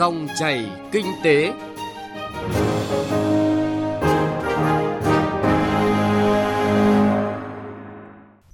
Dòng 0.00 0.28
chảy 0.38 0.70
kinh 0.92 1.06
tế. 1.24 1.52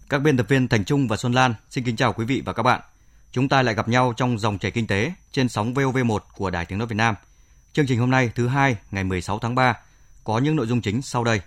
Các 0.09 0.19
biên 0.19 0.37
tập 0.37 0.47
viên 0.49 0.69
Thành 0.69 0.85
Trung 0.85 1.09
và 1.09 1.17
Xuân 1.17 1.33
Lan 1.33 1.55
xin 1.71 1.85
kính 1.85 1.97
chào 1.97 2.13
quý 2.13 2.25
vị 2.25 2.43
và 2.45 2.53
các 2.53 2.63
bạn. 2.63 2.81
Chúng 3.33 3.49
ta 3.49 3.63
lại 3.63 3.75
gặp 3.75 3.89
nhau 3.89 4.13
trong 4.17 4.39
dòng 4.39 4.59
chảy 4.59 4.71
kinh 4.71 4.87
tế 4.87 5.13
trên 5.33 5.49
sóng 5.49 5.75
VOV1 5.75 6.19
của 6.37 6.51
Đài 6.51 6.65
Tiếng 6.65 6.79
nói 6.79 6.89
Việt 6.89 6.97
Nam. 6.97 7.15
Chương 7.73 7.87
trình 7.87 7.99
hôm 7.99 8.11
nay 8.11 8.31
thứ 8.35 8.49
hai 8.49 8.77
ngày 8.91 9.05
16 9.05 9.39
tháng 9.39 9.55
3 9.55 9.77
có 10.25 10.39
những 10.39 10.57
nội 10.57 10.67
dung 10.67 10.81
chính 10.81 11.03
sau 11.03 11.25
đây. 11.25 11.41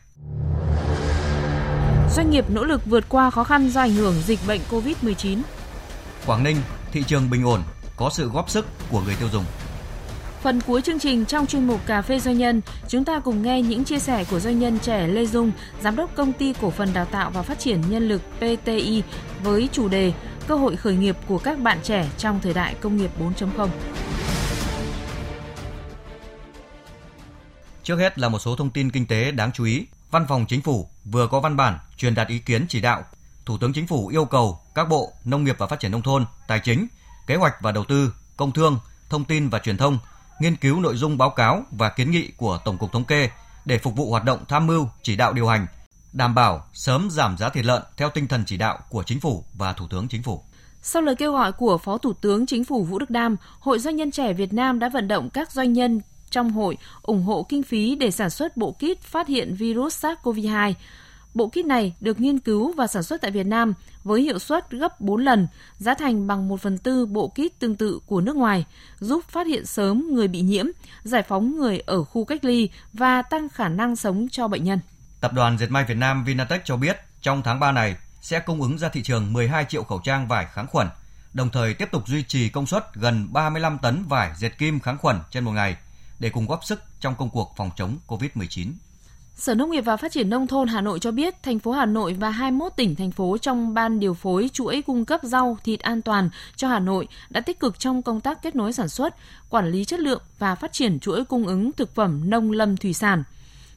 Doanh 2.15 2.29
nghiệp 2.31 2.45
nỗ 2.49 2.63
lực 2.63 2.85
vượt 2.85 3.09
qua 3.09 3.29
khó 3.29 3.43
khăn 3.43 3.69
do 3.69 3.81
ảnh 3.81 3.93
hưởng 3.93 4.15
dịch 4.25 4.39
bệnh 4.47 4.61
COVID-19. 4.69 5.41
Quảng 6.25 6.43
Ninh, 6.43 6.57
thị 6.91 7.03
trường 7.07 7.29
bình 7.29 7.43
ổn, 7.43 7.61
có 7.97 8.09
sự 8.13 8.29
góp 8.29 8.49
sức 8.49 8.65
của 8.89 9.01
người 9.01 9.15
tiêu 9.19 9.29
dùng. 9.31 9.43
Phần 10.41 10.61
cuối 10.61 10.81
chương 10.81 10.99
trình 10.99 11.25
trong 11.25 11.47
chuyên 11.47 11.67
mục 11.67 11.79
Cà 11.85 12.01
phê 12.01 12.19
Doanh 12.19 12.37
nhân, 12.37 12.61
chúng 12.87 13.05
ta 13.05 13.19
cùng 13.19 13.41
nghe 13.41 13.61
những 13.61 13.83
chia 13.83 13.99
sẻ 13.99 14.25
của 14.31 14.39
doanh 14.39 14.59
nhân 14.59 14.79
trẻ 14.79 15.07
Lê 15.07 15.25
Dung, 15.25 15.51
Giám 15.81 15.95
đốc 15.95 16.15
Công 16.15 16.33
ty 16.33 16.53
Cổ 16.61 16.69
phần 16.69 16.93
Đào 16.93 17.05
tạo 17.05 17.31
và 17.31 17.41
Phát 17.41 17.59
triển 17.59 17.81
Nhân 17.89 18.07
lực 18.07 18.21
PTI 18.37 19.03
với 19.43 19.69
chủ 19.71 19.87
đề 19.87 20.13
Cơ 20.47 20.55
hội 20.55 20.75
khởi 20.75 20.95
nghiệp 20.95 21.17
của 21.27 21.37
các 21.37 21.59
bạn 21.59 21.79
trẻ 21.83 22.09
trong 22.17 22.39
thời 22.43 22.53
đại 22.53 22.75
công 22.81 22.97
nghiệp 22.97 23.11
4.0. 23.19 23.69
Trước 27.83 27.95
hết 27.95 28.19
là 28.19 28.29
một 28.29 28.39
số 28.39 28.55
thông 28.55 28.69
tin 28.69 28.91
kinh 28.91 29.07
tế 29.07 29.31
đáng 29.31 29.51
chú 29.53 29.63
ý. 29.63 29.85
Văn 30.11 30.25
phòng 30.29 30.45
Chính 30.47 30.61
phủ 30.61 30.89
vừa 31.05 31.27
có 31.27 31.39
văn 31.39 31.57
bản 31.57 31.77
truyền 31.97 32.15
đạt 32.15 32.27
ý 32.27 32.39
kiến 32.39 32.65
chỉ 32.69 32.81
đạo 32.81 33.03
Thủ 33.45 33.57
tướng 33.57 33.73
Chính 33.73 33.87
phủ 33.87 34.07
yêu 34.07 34.25
cầu 34.25 34.59
các 34.75 34.89
bộ 34.89 35.13
Nông 35.25 35.43
nghiệp 35.43 35.55
và 35.57 35.67
Phát 35.67 35.79
triển 35.79 35.91
nông 35.91 36.01
thôn, 36.01 36.25
Tài 36.47 36.59
chính, 36.59 36.87
Kế 37.27 37.35
hoạch 37.35 37.53
và 37.61 37.71
Đầu 37.71 37.83
tư, 37.83 38.13
Công 38.37 38.51
thương, 38.51 38.79
Thông 39.09 39.25
tin 39.25 39.49
và 39.49 39.59
Truyền 39.59 39.77
thông 39.77 39.97
nghiên 40.39 40.55
cứu 40.55 40.79
nội 40.79 40.95
dung 40.95 41.17
báo 41.17 41.29
cáo 41.29 41.63
và 41.71 41.89
kiến 41.89 42.11
nghị 42.11 42.31
của 42.37 42.59
Tổng 42.65 42.77
cục 42.77 42.91
Thống 42.91 43.03
kê 43.03 43.29
để 43.65 43.77
phục 43.77 43.95
vụ 43.95 44.09
hoạt 44.11 44.23
động 44.23 44.39
tham 44.47 44.67
mưu, 44.67 44.87
chỉ 45.01 45.15
đạo 45.15 45.33
điều 45.33 45.47
hành, 45.47 45.67
đảm 46.13 46.35
bảo 46.35 46.65
sớm 46.73 47.09
giảm 47.11 47.37
giá 47.37 47.49
thịt 47.49 47.65
lợn 47.65 47.83
theo 47.97 48.09
tinh 48.09 48.27
thần 48.27 48.43
chỉ 48.45 48.57
đạo 48.57 48.79
của 48.89 49.03
Chính 49.03 49.19
phủ 49.19 49.43
và 49.53 49.73
Thủ 49.73 49.87
tướng 49.89 50.07
Chính 50.07 50.23
phủ. 50.23 50.43
Sau 50.81 51.01
lời 51.01 51.15
kêu 51.15 51.33
gọi 51.33 51.51
của 51.51 51.77
Phó 51.77 51.97
Thủ 51.97 52.13
tướng 52.13 52.45
Chính 52.45 52.63
phủ 52.63 52.83
Vũ 52.83 52.99
Đức 52.99 53.09
Đam, 53.09 53.35
Hội 53.59 53.79
Doanh 53.79 53.95
nhân 53.95 54.11
trẻ 54.11 54.33
Việt 54.33 54.53
Nam 54.53 54.79
đã 54.79 54.89
vận 54.89 55.07
động 55.07 55.29
các 55.29 55.51
doanh 55.51 55.73
nhân 55.73 56.01
trong 56.29 56.51
hội 56.51 56.77
ủng 57.01 57.23
hộ 57.23 57.45
kinh 57.49 57.63
phí 57.63 57.95
để 57.95 58.11
sản 58.11 58.29
xuất 58.29 58.57
bộ 58.57 58.71
kit 58.71 59.01
phát 59.01 59.27
hiện 59.27 59.55
virus 59.55 60.05
SARS-CoV-2. 60.05 60.73
Bộ 61.39 61.47
kit 61.47 61.65
này 61.65 61.93
được 61.99 62.19
nghiên 62.19 62.39
cứu 62.39 62.73
và 62.77 62.87
sản 62.87 63.03
xuất 63.03 63.21
tại 63.21 63.31
Việt 63.31 63.45
Nam 63.45 63.73
với 64.03 64.21
hiệu 64.21 64.39
suất 64.39 64.71
gấp 64.71 65.01
4 65.01 65.21
lần, 65.21 65.47
giá 65.77 65.93
thành 65.93 66.27
bằng 66.27 66.47
1 66.47 66.61
phần 66.61 66.77
tư 66.77 67.05
bộ 67.05 67.27
kit 67.27 67.59
tương 67.59 67.75
tự 67.75 67.99
của 68.05 68.21
nước 68.21 68.35
ngoài, 68.35 68.65
giúp 68.99 69.23
phát 69.29 69.47
hiện 69.47 69.65
sớm 69.65 70.07
người 70.11 70.27
bị 70.27 70.41
nhiễm, 70.41 70.65
giải 71.03 71.23
phóng 71.23 71.57
người 71.57 71.79
ở 71.79 72.03
khu 72.03 72.25
cách 72.25 72.45
ly 72.45 72.69
và 72.93 73.21
tăng 73.21 73.49
khả 73.49 73.67
năng 73.69 73.95
sống 73.95 74.27
cho 74.31 74.47
bệnh 74.47 74.63
nhân. 74.63 74.79
Tập 75.21 75.33
đoàn 75.33 75.57
Dệt 75.57 75.71
may 75.71 75.83
Việt 75.83 75.97
Nam 75.97 76.23
Vinatech 76.23 76.61
cho 76.65 76.77
biết 76.77 76.97
trong 77.21 77.41
tháng 77.41 77.59
3 77.59 77.71
này 77.71 77.95
sẽ 78.21 78.39
cung 78.39 78.61
ứng 78.61 78.77
ra 78.77 78.89
thị 78.89 79.01
trường 79.03 79.33
12 79.33 79.65
triệu 79.69 79.83
khẩu 79.83 80.01
trang 80.03 80.27
vải 80.27 80.47
kháng 80.53 80.67
khuẩn, 80.67 80.87
đồng 81.33 81.49
thời 81.49 81.73
tiếp 81.73 81.89
tục 81.91 82.07
duy 82.07 82.23
trì 82.23 82.49
công 82.49 82.65
suất 82.65 82.95
gần 82.95 83.27
35 83.33 83.77
tấn 83.77 84.03
vải 84.07 84.31
dệt 84.37 84.57
kim 84.57 84.79
kháng 84.79 84.97
khuẩn 84.97 85.19
trên 85.31 85.43
một 85.43 85.51
ngày 85.51 85.75
để 86.19 86.29
cùng 86.29 86.47
góp 86.47 86.63
sức 86.63 86.81
trong 86.99 87.15
công 87.15 87.29
cuộc 87.29 87.53
phòng 87.57 87.71
chống 87.75 87.97
COVID-19. 88.07 88.71
Sở 89.39 89.55
Nông 89.55 89.71
nghiệp 89.71 89.81
và 89.81 89.97
Phát 89.97 90.11
triển 90.11 90.29
Nông 90.29 90.47
thôn 90.47 90.67
Hà 90.67 90.81
Nội 90.81 90.99
cho 90.99 91.11
biết, 91.11 91.43
thành 91.43 91.59
phố 91.59 91.71
Hà 91.71 91.85
Nội 91.85 92.13
và 92.19 92.29
21 92.29 92.71
tỉnh, 92.75 92.95
thành 92.95 93.11
phố 93.11 93.37
trong 93.37 93.73
ban 93.73 93.99
điều 93.99 94.13
phối 94.13 94.49
chuỗi 94.53 94.81
cung 94.81 95.05
cấp 95.05 95.19
rau, 95.23 95.57
thịt 95.63 95.79
an 95.79 96.01
toàn 96.01 96.29
cho 96.55 96.67
Hà 96.67 96.79
Nội 96.79 97.07
đã 97.29 97.41
tích 97.41 97.59
cực 97.59 97.79
trong 97.79 98.01
công 98.01 98.21
tác 98.21 98.41
kết 98.41 98.55
nối 98.55 98.73
sản 98.73 98.89
xuất, 98.89 99.15
quản 99.49 99.71
lý 99.71 99.85
chất 99.85 99.99
lượng 99.99 100.21
và 100.39 100.55
phát 100.55 100.73
triển 100.73 100.99
chuỗi 100.99 101.25
cung 101.25 101.47
ứng 101.47 101.71
thực 101.71 101.95
phẩm 101.95 102.29
nông 102.29 102.51
lâm 102.51 102.77
thủy 102.77 102.93
sản. 102.93 103.23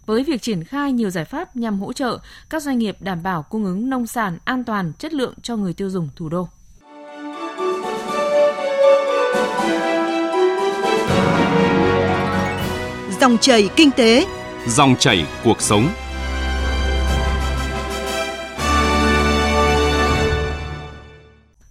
Với 0.06 0.24
việc 0.24 0.42
triển 0.42 0.64
khai 0.64 0.92
nhiều 0.92 1.10
giải 1.10 1.24
pháp 1.24 1.56
nhằm 1.56 1.80
hỗ 1.80 1.92
trợ 1.92 2.18
các 2.51 2.62
doanh 2.62 2.78
nghiệp 2.78 2.96
đảm 3.01 3.22
bảo 3.22 3.42
cung 3.42 3.64
ứng 3.64 3.90
nông 3.90 4.06
sản 4.06 4.39
an 4.45 4.64
toàn, 4.64 4.92
chất 4.98 5.14
lượng 5.14 5.34
cho 5.42 5.56
người 5.56 5.72
tiêu 5.72 5.90
dùng 5.90 6.08
thủ 6.17 6.28
đô. 6.28 6.48
Dòng 13.20 13.39
chảy 13.39 13.68
kinh 13.77 13.90
tế, 13.90 14.27
Dòng 14.67 14.96
chảy 14.96 15.27
cuộc 15.45 15.62
sống. 15.62 15.89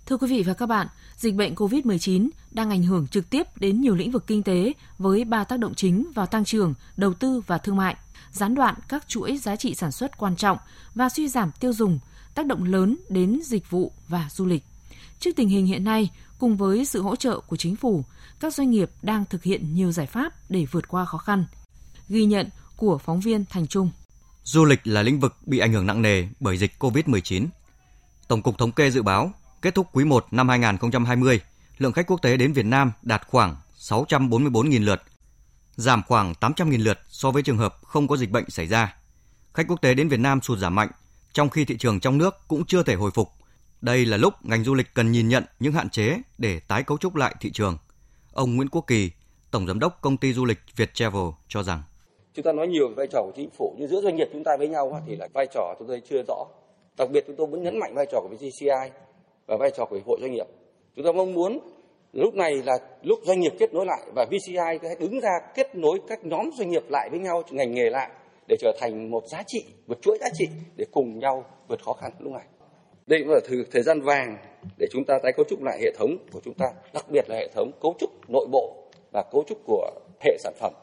Thưa 0.05 0.17
quý 0.17 0.27
vị 0.27 0.43
và 0.43 0.53
các 0.53 0.65
bạn, 0.65 0.87
dịch 1.17 1.35
bệnh 1.35 1.55
COVID-19 1.55 2.29
đang 2.51 2.69
ảnh 2.69 2.83
hưởng 2.83 3.07
trực 3.07 3.29
tiếp 3.29 3.47
đến 3.55 3.81
nhiều 3.81 3.95
lĩnh 3.95 4.11
vực 4.11 4.27
kinh 4.27 4.43
tế 4.43 4.73
với 4.97 5.25
ba 5.25 5.43
tác 5.43 5.59
động 5.59 5.75
chính 5.75 6.11
vào 6.15 6.25
tăng 6.25 6.45
trưởng, 6.45 6.73
đầu 6.97 7.13
tư 7.13 7.41
và 7.47 7.57
thương 7.57 7.75
mại, 7.75 7.95
gián 8.31 8.55
đoạn 8.55 8.75
các 8.89 9.07
chuỗi 9.07 9.37
giá 9.37 9.55
trị 9.55 9.75
sản 9.75 9.91
xuất 9.91 10.17
quan 10.17 10.35
trọng 10.35 10.57
và 10.95 11.09
suy 11.09 11.27
giảm 11.27 11.51
tiêu 11.59 11.73
dùng, 11.73 11.99
tác 12.35 12.45
động 12.45 12.63
lớn 12.63 12.97
đến 13.09 13.39
dịch 13.43 13.69
vụ 13.69 13.91
và 14.07 14.27
du 14.31 14.45
lịch. 14.45 14.63
Trước 15.19 15.31
tình 15.35 15.49
hình 15.49 15.65
hiện 15.65 15.83
nay, 15.83 16.09
cùng 16.39 16.57
với 16.57 16.85
sự 16.85 17.01
hỗ 17.01 17.15
trợ 17.15 17.39
của 17.39 17.55
chính 17.55 17.75
phủ, 17.75 18.03
các 18.39 18.53
doanh 18.53 18.71
nghiệp 18.71 18.89
đang 19.01 19.25
thực 19.25 19.43
hiện 19.43 19.73
nhiều 19.73 19.91
giải 19.91 20.05
pháp 20.05 20.33
để 20.49 20.65
vượt 20.71 20.87
qua 20.87 21.05
khó 21.05 21.17
khăn. 21.17 21.45
Ghi 22.09 22.25
nhận 22.25 22.49
của 22.81 22.97
phóng 22.97 23.19
viên 23.19 23.45
Thành 23.49 23.67
Trung. 23.67 23.91
Du 24.43 24.65
lịch 24.65 24.79
là 24.83 25.01
lĩnh 25.01 25.19
vực 25.19 25.35
bị 25.45 25.59
ảnh 25.59 25.73
hưởng 25.73 25.85
nặng 25.85 26.01
nề 26.01 26.27
bởi 26.39 26.57
dịch 26.57 26.71
COVID-19. 26.79 27.47
Tổng 28.27 28.41
cục 28.41 28.57
Thống 28.57 28.71
kê 28.71 28.91
dự 28.91 29.01
báo 29.01 29.31
kết 29.61 29.75
thúc 29.75 29.87
quý 29.93 30.05
1 30.05 30.25
năm 30.31 30.49
2020, 30.49 31.41
lượng 31.77 31.91
khách 31.91 32.07
quốc 32.07 32.21
tế 32.21 32.37
đến 32.37 32.53
Việt 32.53 32.65
Nam 32.65 32.91
đạt 33.01 33.21
khoảng 33.27 33.55
644.000 33.79 34.83
lượt, 34.83 35.01
giảm 35.75 36.03
khoảng 36.07 36.33
800.000 36.33 36.83
lượt 36.83 36.99
so 37.07 37.31
với 37.31 37.43
trường 37.43 37.57
hợp 37.57 37.77
không 37.83 38.07
có 38.07 38.17
dịch 38.17 38.31
bệnh 38.31 38.49
xảy 38.49 38.67
ra. 38.67 38.95
Khách 39.53 39.67
quốc 39.67 39.81
tế 39.81 39.93
đến 39.93 40.09
Việt 40.09 40.19
Nam 40.19 40.41
sụt 40.41 40.59
giảm 40.59 40.75
mạnh, 40.75 40.89
trong 41.33 41.49
khi 41.49 41.65
thị 41.65 41.77
trường 41.77 41.99
trong 41.99 42.17
nước 42.17 42.35
cũng 42.47 42.65
chưa 42.65 42.83
thể 42.83 42.95
hồi 42.95 43.11
phục. 43.11 43.31
Đây 43.81 44.05
là 44.05 44.17
lúc 44.17 44.45
ngành 44.45 44.63
du 44.63 44.73
lịch 44.73 44.93
cần 44.93 45.11
nhìn 45.11 45.29
nhận 45.29 45.43
những 45.59 45.73
hạn 45.73 45.89
chế 45.89 46.17
để 46.37 46.59
tái 46.59 46.83
cấu 46.83 46.97
trúc 46.97 47.15
lại 47.15 47.35
thị 47.39 47.51
trường. 47.51 47.77
Ông 48.33 48.55
Nguyễn 48.55 48.69
Quốc 48.69 48.83
Kỳ, 48.87 49.11
Tổng 49.51 49.67
Giám 49.67 49.79
đốc 49.79 50.01
Công 50.01 50.17
ty 50.17 50.33
Du 50.33 50.45
lịch 50.45 50.59
Việt 50.75 50.93
Travel 50.93 51.25
cho 51.47 51.63
rằng 51.63 51.83
chúng 52.33 52.43
ta 52.43 52.51
nói 52.51 52.67
nhiều 52.67 52.87
về 52.87 52.93
vai 52.97 53.07
trò 53.07 53.21
của 53.23 53.31
chính 53.35 53.49
phủ 53.49 53.75
nhưng 53.77 53.87
giữa 53.87 54.01
doanh 54.01 54.15
nghiệp 54.15 54.29
chúng 54.33 54.43
ta 54.43 54.51
với 54.57 54.67
nhau 54.67 55.01
thì 55.07 55.15
là 55.15 55.27
vai 55.33 55.45
trò 55.53 55.75
chúng 55.79 55.87
tôi 55.87 56.01
chưa 56.09 56.21
rõ. 56.27 56.45
Đặc 56.97 57.09
biệt 57.11 57.23
chúng 57.27 57.35
tôi 57.35 57.47
muốn 57.47 57.63
nhấn 57.63 57.79
mạnh 57.79 57.93
vai 57.95 58.05
trò 58.11 58.21
của 58.21 58.29
VCCI 58.35 58.91
và 59.47 59.57
vai 59.59 59.71
trò 59.77 59.85
của 59.85 59.95
hiệp 59.95 60.07
hội 60.07 60.17
doanh 60.21 60.31
nghiệp. 60.31 60.47
Chúng 60.95 61.05
ta 61.05 61.11
mong 61.11 61.33
muốn 61.33 61.59
lúc 62.13 62.35
này 62.35 62.51
là 62.65 62.73
lúc 63.03 63.19
doanh 63.23 63.39
nghiệp 63.39 63.51
kết 63.59 63.73
nối 63.73 63.85
lại 63.85 64.01
và 64.15 64.25
VCI 64.25 64.79
sẽ 64.81 64.95
đứng 64.99 65.19
ra 65.19 65.39
kết 65.55 65.75
nối 65.75 65.99
các 66.07 66.25
nhóm 66.25 66.49
doanh 66.57 66.69
nghiệp 66.69 66.83
lại 66.89 67.09
với 67.09 67.19
nhau 67.19 67.43
ngành 67.49 67.73
nghề 67.73 67.89
lại 67.89 68.09
để 68.47 68.57
trở 68.59 68.71
thành 68.79 69.11
một 69.11 69.23
giá 69.27 69.43
trị 69.47 69.65
một 69.87 70.01
chuỗi 70.01 70.17
giá 70.21 70.27
trị 70.33 70.47
để 70.75 70.85
cùng 70.91 71.19
nhau 71.19 71.45
vượt 71.67 71.83
khó 71.83 71.93
khăn 71.93 72.11
lúc 72.19 72.33
này. 72.33 72.45
Đây 73.07 73.19
cũng 73.19 73.29
là 73.29 73.39
thời, 73.47 73.57
thời 73.71 73.83
gian 73.83 74.01
vàng 74.01 74.37
để 74.77 74.87
chúng 74.91 75.05
ta 75.05 75.19
tái 75.23 75.31
cấu 75.37 75.45
trúc 75.49 75.63
lại 75.63 75.79
hệ 75.81 75.91
thống 75.97 76.17
của 76.31 76.39
chúng 76.43 76.53
ta 76.53 76.65
đặc 76.93 77.05
biệt 77.09 77.29
là 77.29 77.35
hệ 77.35 77.47
thống 77.55 77.71
cấu 77.81 77.93
trúc 77.99 78.09
nội 78.29 78.47
bộ 78.51 78.75
và 79.13 79.23
cấu 79.31 79.43
trúc 79.47 79.57
của 79.65 79.91
hệ 80.19 80.37
sản 80.39 80.53
phẩm. 80.59 80.73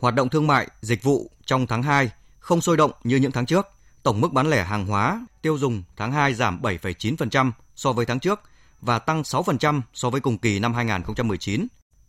Hoạt 0.00 0.14
động 0.14 0.28
thương 0.28 0.46
mại, 0.46 0.68
dịch 0.80 1.02
vụ 1.02 1.30
trong 1.46 1.66
tháng 1.66 1.82
2 1.82 2.10
không 2.38 2.60
sôi 2.60 2.76
động 2.76 2.90
như 3.04 3.16
những 3.16 3.32
tháng 3.32 3.46
trước. 3.46 3.66
Tổng 4.02 4.20
mức 4.20 4.32
bán 4.32 4.50
lẻ 4.50 4.64
hàng 4.64 4.86
hóa 4.86 5.26
tiêu 5.42 5.58
dùng 5.58 5.82
tháng 5.96 6.12
2 6.12 6.34
giảm 6.34 6.62
7,9% 6.62 7.50
so 7.76 7.92
với 7.92 8.06
tháng 8.06 8.20
trước 8.20 8.40
và 8.80 8.98
tăng 8.98 9.22
6% 9.22 9.80
so 9.94 10.10
với 10.10 10.20
cùng 10.20 10.38
kỳ 10.38 10.58
năm 10.58 10.74
2019. 10.74 11.66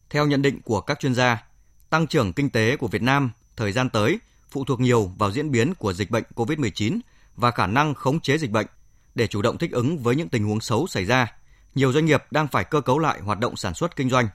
Theo 0.09 0.27
nhận 0.27 0.41
định 0.41 0.61
của 0.61 0.81
các 0.81 0.99
chuyên 0.99 1.15
gia, 1.15 1.43
tăng 1.89 2.07
trưởng 2.07 2.33
kinh 2.33 2.49
tế 2.49 2.77
của 2.77 2.87
Việt 2.87 3.01
Nam 3.01 3.31
thời 3.55 3.71
gian 3.71 3.89
tới 3.89 4.19
phụ 4.51 4.65
thuộc 4.65 4.79
nhiều 4.79 5.11
vào 5.17 5.31
diễn 5.31 5.51
biến 5.51 5.73
của 5.73 5.93
dịch 5.93 6.11
bệnh 6.11 6.23
COVID-19 6.35 6.99
và 7.35 7.51
khả 7.51 7.67
năng 7.67 7.93
khống 7.93 8.19
chế 8.19 8.37
dịch 8.37 8.51
bệnh. 8.51 8.67
Để 9.15 9.27
chủ 9.27 9.41
động 9.41 9.57
thích 9.57 9.71
ứng 9.71 9.99
với 9.99 10.15
những 10.15 10.29
tình 10.29 10.43
huống 10.43 10.61
xấu 10.61 10.87
xảy 10.87 11.05
ra, 11.05 11.33
nhiều 11.75 11.93
doanh 11.93 12.05
nghiệp 12.05 12.23
đang 12.31 12.47
phải 12.47 12.63
cơ 12.63 12.81
cấu 12.81 12.99
lại 12.99 13.19
hoạt 13.19 13.39
động 13.39 13.55
sản 13.55 13.73
xuất 13.73 13.95
kinh 13.95 14.09
doanh. 14.09 14.27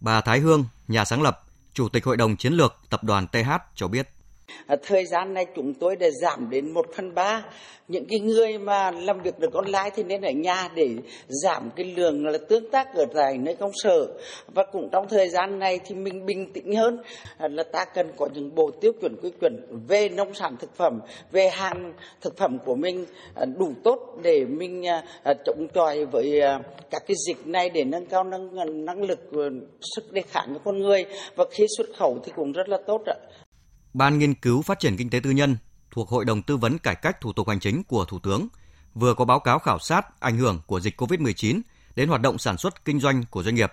Bà 0.00 0.20
Thái 0.20 0.38
Hương, 0.38 0.64
nhà 0.88 1.04
sáng 1.04 1.22
lập 1.22 1.47
Chủ 1.78 1.88
tịch 1.88 2.04
Hội 2.04 2.16
đồng 2.16 2.36
Chiến 2.36 2.52
lược 2.52 2.74
Tập 2.90 3.04
đoàn 3.04 3.26
TH 3.26 3.50
cho 3.74 3.88
biết. 3.88 4.17
À, 4.66 4.76
thời 4.82 5.06
gian 5.06 5.34
này 5.34 5.46
chúng 5.56 5.74
tôi 5.74 5.96
đã 5.96 6.06
giảm 6.22 6.50
đến 6.50 6.74
1 6.74 6.86
phần 6.94 7.14
3 7.14 7.44
những 7.88 8.04
cái 8.08 8.20
người 8.20 8.58
mà 8.58 8.90
làm 8.90 9.22
việc 9.22 9.38
được 9.38 9.52
online 9.52 9.90
thì 9.94 10.02
nên 10.02 10.22
ở 10.22 10.30
nhà 10.30 10.68
để 10.74 10.88
giảm 11.28 11.70
cái 11.76 11.86
lượng 11.86 12.26
là 12.26 12.38
tương 12.48 12.70
tác 12.70 12.94
ở 12.94 13.04
tại 13.14 13.38
nơi 13.38 13.54
công 13.54 13.70
sở. 13.74 14.06
Và 14.54 14.64
cũng 14.72 14.88
trong 14.92 15.08
thời 15.08 15.28
gian 15.28 15.58
này 15.58 15.80
thì 15.84 15.94
mình 15.94 16.26
bình 16.26 16.52
tĩnh 16.52 16.76
hơn. 16.76 17.02
À, 17.38 17.48
là 17.48 17.62
ta 17.62 17.84
cần 17.84 18.12
có 18.16 18.28
những 18.34 18.54
bộ 18.54 18.70
tiêu 18.80 18.92
chuẩn 19.00 19.16
quy 19.22 19.30
chuẩn 19.40 19.66
về 19.88 20.08
nông 20.08 20.34
sản 20.34 20.56
thực 20.60 20.76
phẩm 20.76 21.00
về 21.30 21.48
hàng 21.48 21.92
thực 22.20 22.36
phẩm 22.36 22.58
của 22.64 22.74
mình 22.74 23.06
à, 23.34 23.44
đủ 23.58 23.72
tốt 23.84 24.18
để 24.22 24.44
mình 24.44 24.86
à, 24.86 25.02
à, 25.22 25.34
chống 25.44 25.66
chọi 25.74 26.04
với 26.04 26.40
à, 26.40 26.60
các 26.90 27.02
cái 27.06 27.14
dịch 27.26 27.46
này 27.46 27.70
để 27.70 27.84
nâng 27.84 28.06
cao 28.06 28.24
năng 28.24 28.84
năng 28.84 29.02
lực 29.02 29.32
ờ, 29.32 29.50
sức 29.96 30.12
đề 30.12 30.22
kháng 30.22 30.54
của 30.54 30.60
con 30.64 30.78
người. 30.78 31.04
Và 31.36 31.44
khi 31.50 31.66
xuất 31.76 31.86
khẩu 31.96 32.18
thì 32.24 32.32
cũng 32.36 32.52
rất 32.52 32.68
là 32.68 32.78
tốt 32.86 33.02
ạ. 33.06 33.14
Ban 33.98 34.18
Nghiên 34.18 34.34
cứu 34.34 34.62
Phát 34.62 34.80
triển 34.80 34.96
Kinh 34.96 35.10
tế 35.10 35.20
Tư 35.20 35.30
nhân 35.30 35.56
thuộc 35.90 36.08
Hội 36.08 36.24
đồng 36.24 36.42
Tư 36.42 36.56
vấn 36.56 36.78
Cải 36.78 36.94
cách 36.94 37.20
Thủ 37.20 37.32
tục 37.32 37.48
Hành 37.48 37.60
chính 37.60 37.84
của 37.84 38.04
Thủ 38.04 38.18
tướng 38.18 38.48
vừa 38.94 39.14
có 39.14 39.24
báo 39.24 39.40
cáo 39.40 39.58
khảo 39.58 39.78
sát 39.78 40.20
ảnh 40.20 40.38
hưởng 40.38 40.60
của 40.66 40.80
dịch 40.80 41.00
COVID-19 41.00 41.60
đến 41.96 42.08
hoạt 42.08 42.20
động 42.20 42.38
sản 42.38 42.58
xuất 42.58 42.84
kinh 42.84 43.00
doanh 43.00 43.24
của 43.30 43.42
doanh 43.42 43.54
nghiệp. 43.54 43.72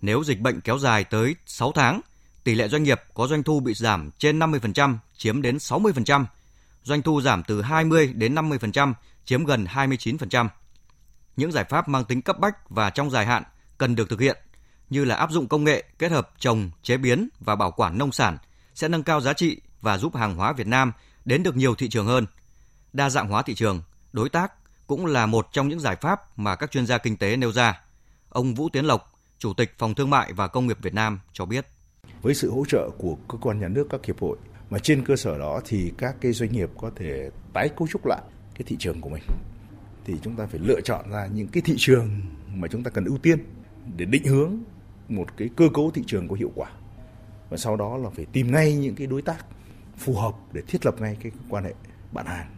Nếu 0.00 0.24
dịch 0.24 0.40
bệnh 0.40 0.60
kéo 0.60 0.78
dài 0.78 1.04
tới 1.04 1.36
6 1.46 1.72
tháng, 1.72 2.00
tỷ 2.44 2.54
lệ 2.54 2.68
doanh 2.68 2.82
nghiệp 2.82 3.00
có 3.14 3.26
doanh 3.26 3.42
thu 3.42 3.60
bị 3.60 3.74
giảm 3.74 4.10
trên 4.18 4.38
50% 4.38 4.96
chiếm 5.16 5.42
đến 5.42 5.56
60%, 5.56 6.24
doanh 6.82 7.02
thu 7.02 7.20
giảm 7.20 7.42
từ 7.42 7.62
20 7.62 8.12
đến 8.14 8.34
50% 8.34 8.92
chiếm 9.24 9.44
gần 9.44 9.64
29%. 9.64 10.48
Những 11.36 11.52
giải 11.52 11.64
pháp 11.64 11.88
mang 11.88 12.04
tính 12.04 12.22
cấp 12.22 12.38
bách 12.38 12.70
và 12.70 12.90
trong 12.90 13.10
dài 13.10 13.26
hạn 13.26 13.42
cần 13.78 13.94
được 13.94 14.10
thực 14.10 14.20
hiện 14.20 14.36
như 14.90 15.04
là 15.04 15.14
áp 15.14 15.30
dụng 15.30 15.48
công 15.48 15.64
nghệ 15.64 15.84
kết 15.98 16.12
hợp 16.12 16.30
trồng, 16.38 16.70
chế 16.82 16.96
biến 16.96 17.28
và 17.40 17.56
bảo 17.56 17.70
quản 17.70 17.98
nông 17.98 18.12
sản 18.12 18.38
sẽ 18.78 18.88
nâng 18.88 19.02
cao 19.02 19.20
giá 19.20 19.32
trị 19.32 19.60
và 19.80 19.98
giúp 19.98 20.16
hàng 20.16 20.34
hóa 20.34 20.52
Việt 20.52 20.66
Nam 20.66 20.92
đến 21.24 21.42
được 21.42 21.56
nhiều 21.56 21.74
thị 21.74 21.88
trường 21.88 22.06
hơn. 22.06 22.26
Đa 22.92 23.10
dạng 23.10 23.28
hóa 23.28 23.42
thị 23.42 23.54
trường, 23.54 23.82
đối 24.12 24.28
tác 24.28 24.52
cũng 24.86 25.06
là 25.06 25.26
một 25.26 25.48
trong 25.52 25.68
những 25.68 25.80
giải 25.80 25.96
pháp 25.96 26.38
mà 26.38 26.56
các 26.56 26.70
chuyên 26.70 26.86
gia 26.86 26.98
kinh 26.98 27.16
tế 27.16 27.36
nêu 27.36 27.52
ra. 27.52 27.82
Ông 28.28 28.54
Vũ 28.54 28.68
Tiến 28.68 28.84
Lộc, 28.84 29.12
Chủ 29.38 29.52
tịch 29.54 29.74
Phòng 29.78 29.94
Thương 29.94 30.10
mại 30.10 30.32
và 30.32 30.48
Công 30.48 30.66
nghiệp 30.66 30.78
Việt 30.82 30.94
Nam 30.94 31.20
cho 31.32 31.44
biết. 31.44 31.66
Với 32.22 32.34
sự 32.34 32.50
hỗ 32.50 32.64
trợ 32.68 32.90
của 32.98 33.16
cơ 33.28 33.38
quan 33.40 33.60
nhà 33.60 33.68
nước 33.68 33.86
các 33.90 34.04
hiệp 34.04 34.20
hội 34.20 34.36
mà 34.70 34.78
trên 34.78 35.04
cơ 35.04 35.16
sở 35.16 35.38
đó 35.38 35.60
thì 35.64 35.92
các 35.98 36.16
cái 36.20 36.32
doanh 36.32 36.52
nghiệp 36.52 36.70
có 36.78 36.90
thể 36.96 37.30
tái 37.52 37.68
cấu 37.76 37.88
trúc 37.88 38.06
lại 38.06 38.20
cái 38.54 38.62
thị 38.66 38.76
trường 38.78 39.00
của 39.00 39.08
mình 39.08 39.22
thì 40.04 40.14
chúng 40.22 40.36
ta 40.36 40.46
phải 40.46 40.60
lựa 40.60 40.80
chọn 40.80 41.10
ra 41.10 41.28
những 41.34 41.48
cái 41.48 41.62
thị 41.66 41.74
trường 41.78 42.20
mà 42.54 42.68
chúng 42.68 42.82
ta 42.82 42.90
cần 42.90 43.04
ưu 43.04 43.18
tiên 43.18 43.38
để 43.96 44.04
định 44.04 44.24
hướng 44.24 44.58
một 45.08 45.26
cái 45.36 45.48
cơ 45.56 45.68
cấu 45.74 45.90
thị 45.90 46.02
trường 46.06 46.28
có 46.28 46.34
hiệu 46.34 46.52
quả 46.54 46.70
và 47.50 47.56
sau 47.56 47.76
đó 47.76 47.96
là 47.96 48.10
phải 48.10 48.26
tìm 48.32 48.52
ngay 48.52 48.76
những 48.76 48.94
cái 48.94 49.06
đối 49.06 49.22
tác 49.22 49.46
phù 49.98 50.16
hợp 50.16 50.34
để 50.52 50.62
thiết 50.68 50.86
lập 50.86 50.94
ngay 51.00 51.16
cái 51.22 51.32
quan 51.48 51.64
hệ 51.64 51.74
bạn 52.12 52.26
hàng. 52.26 52.54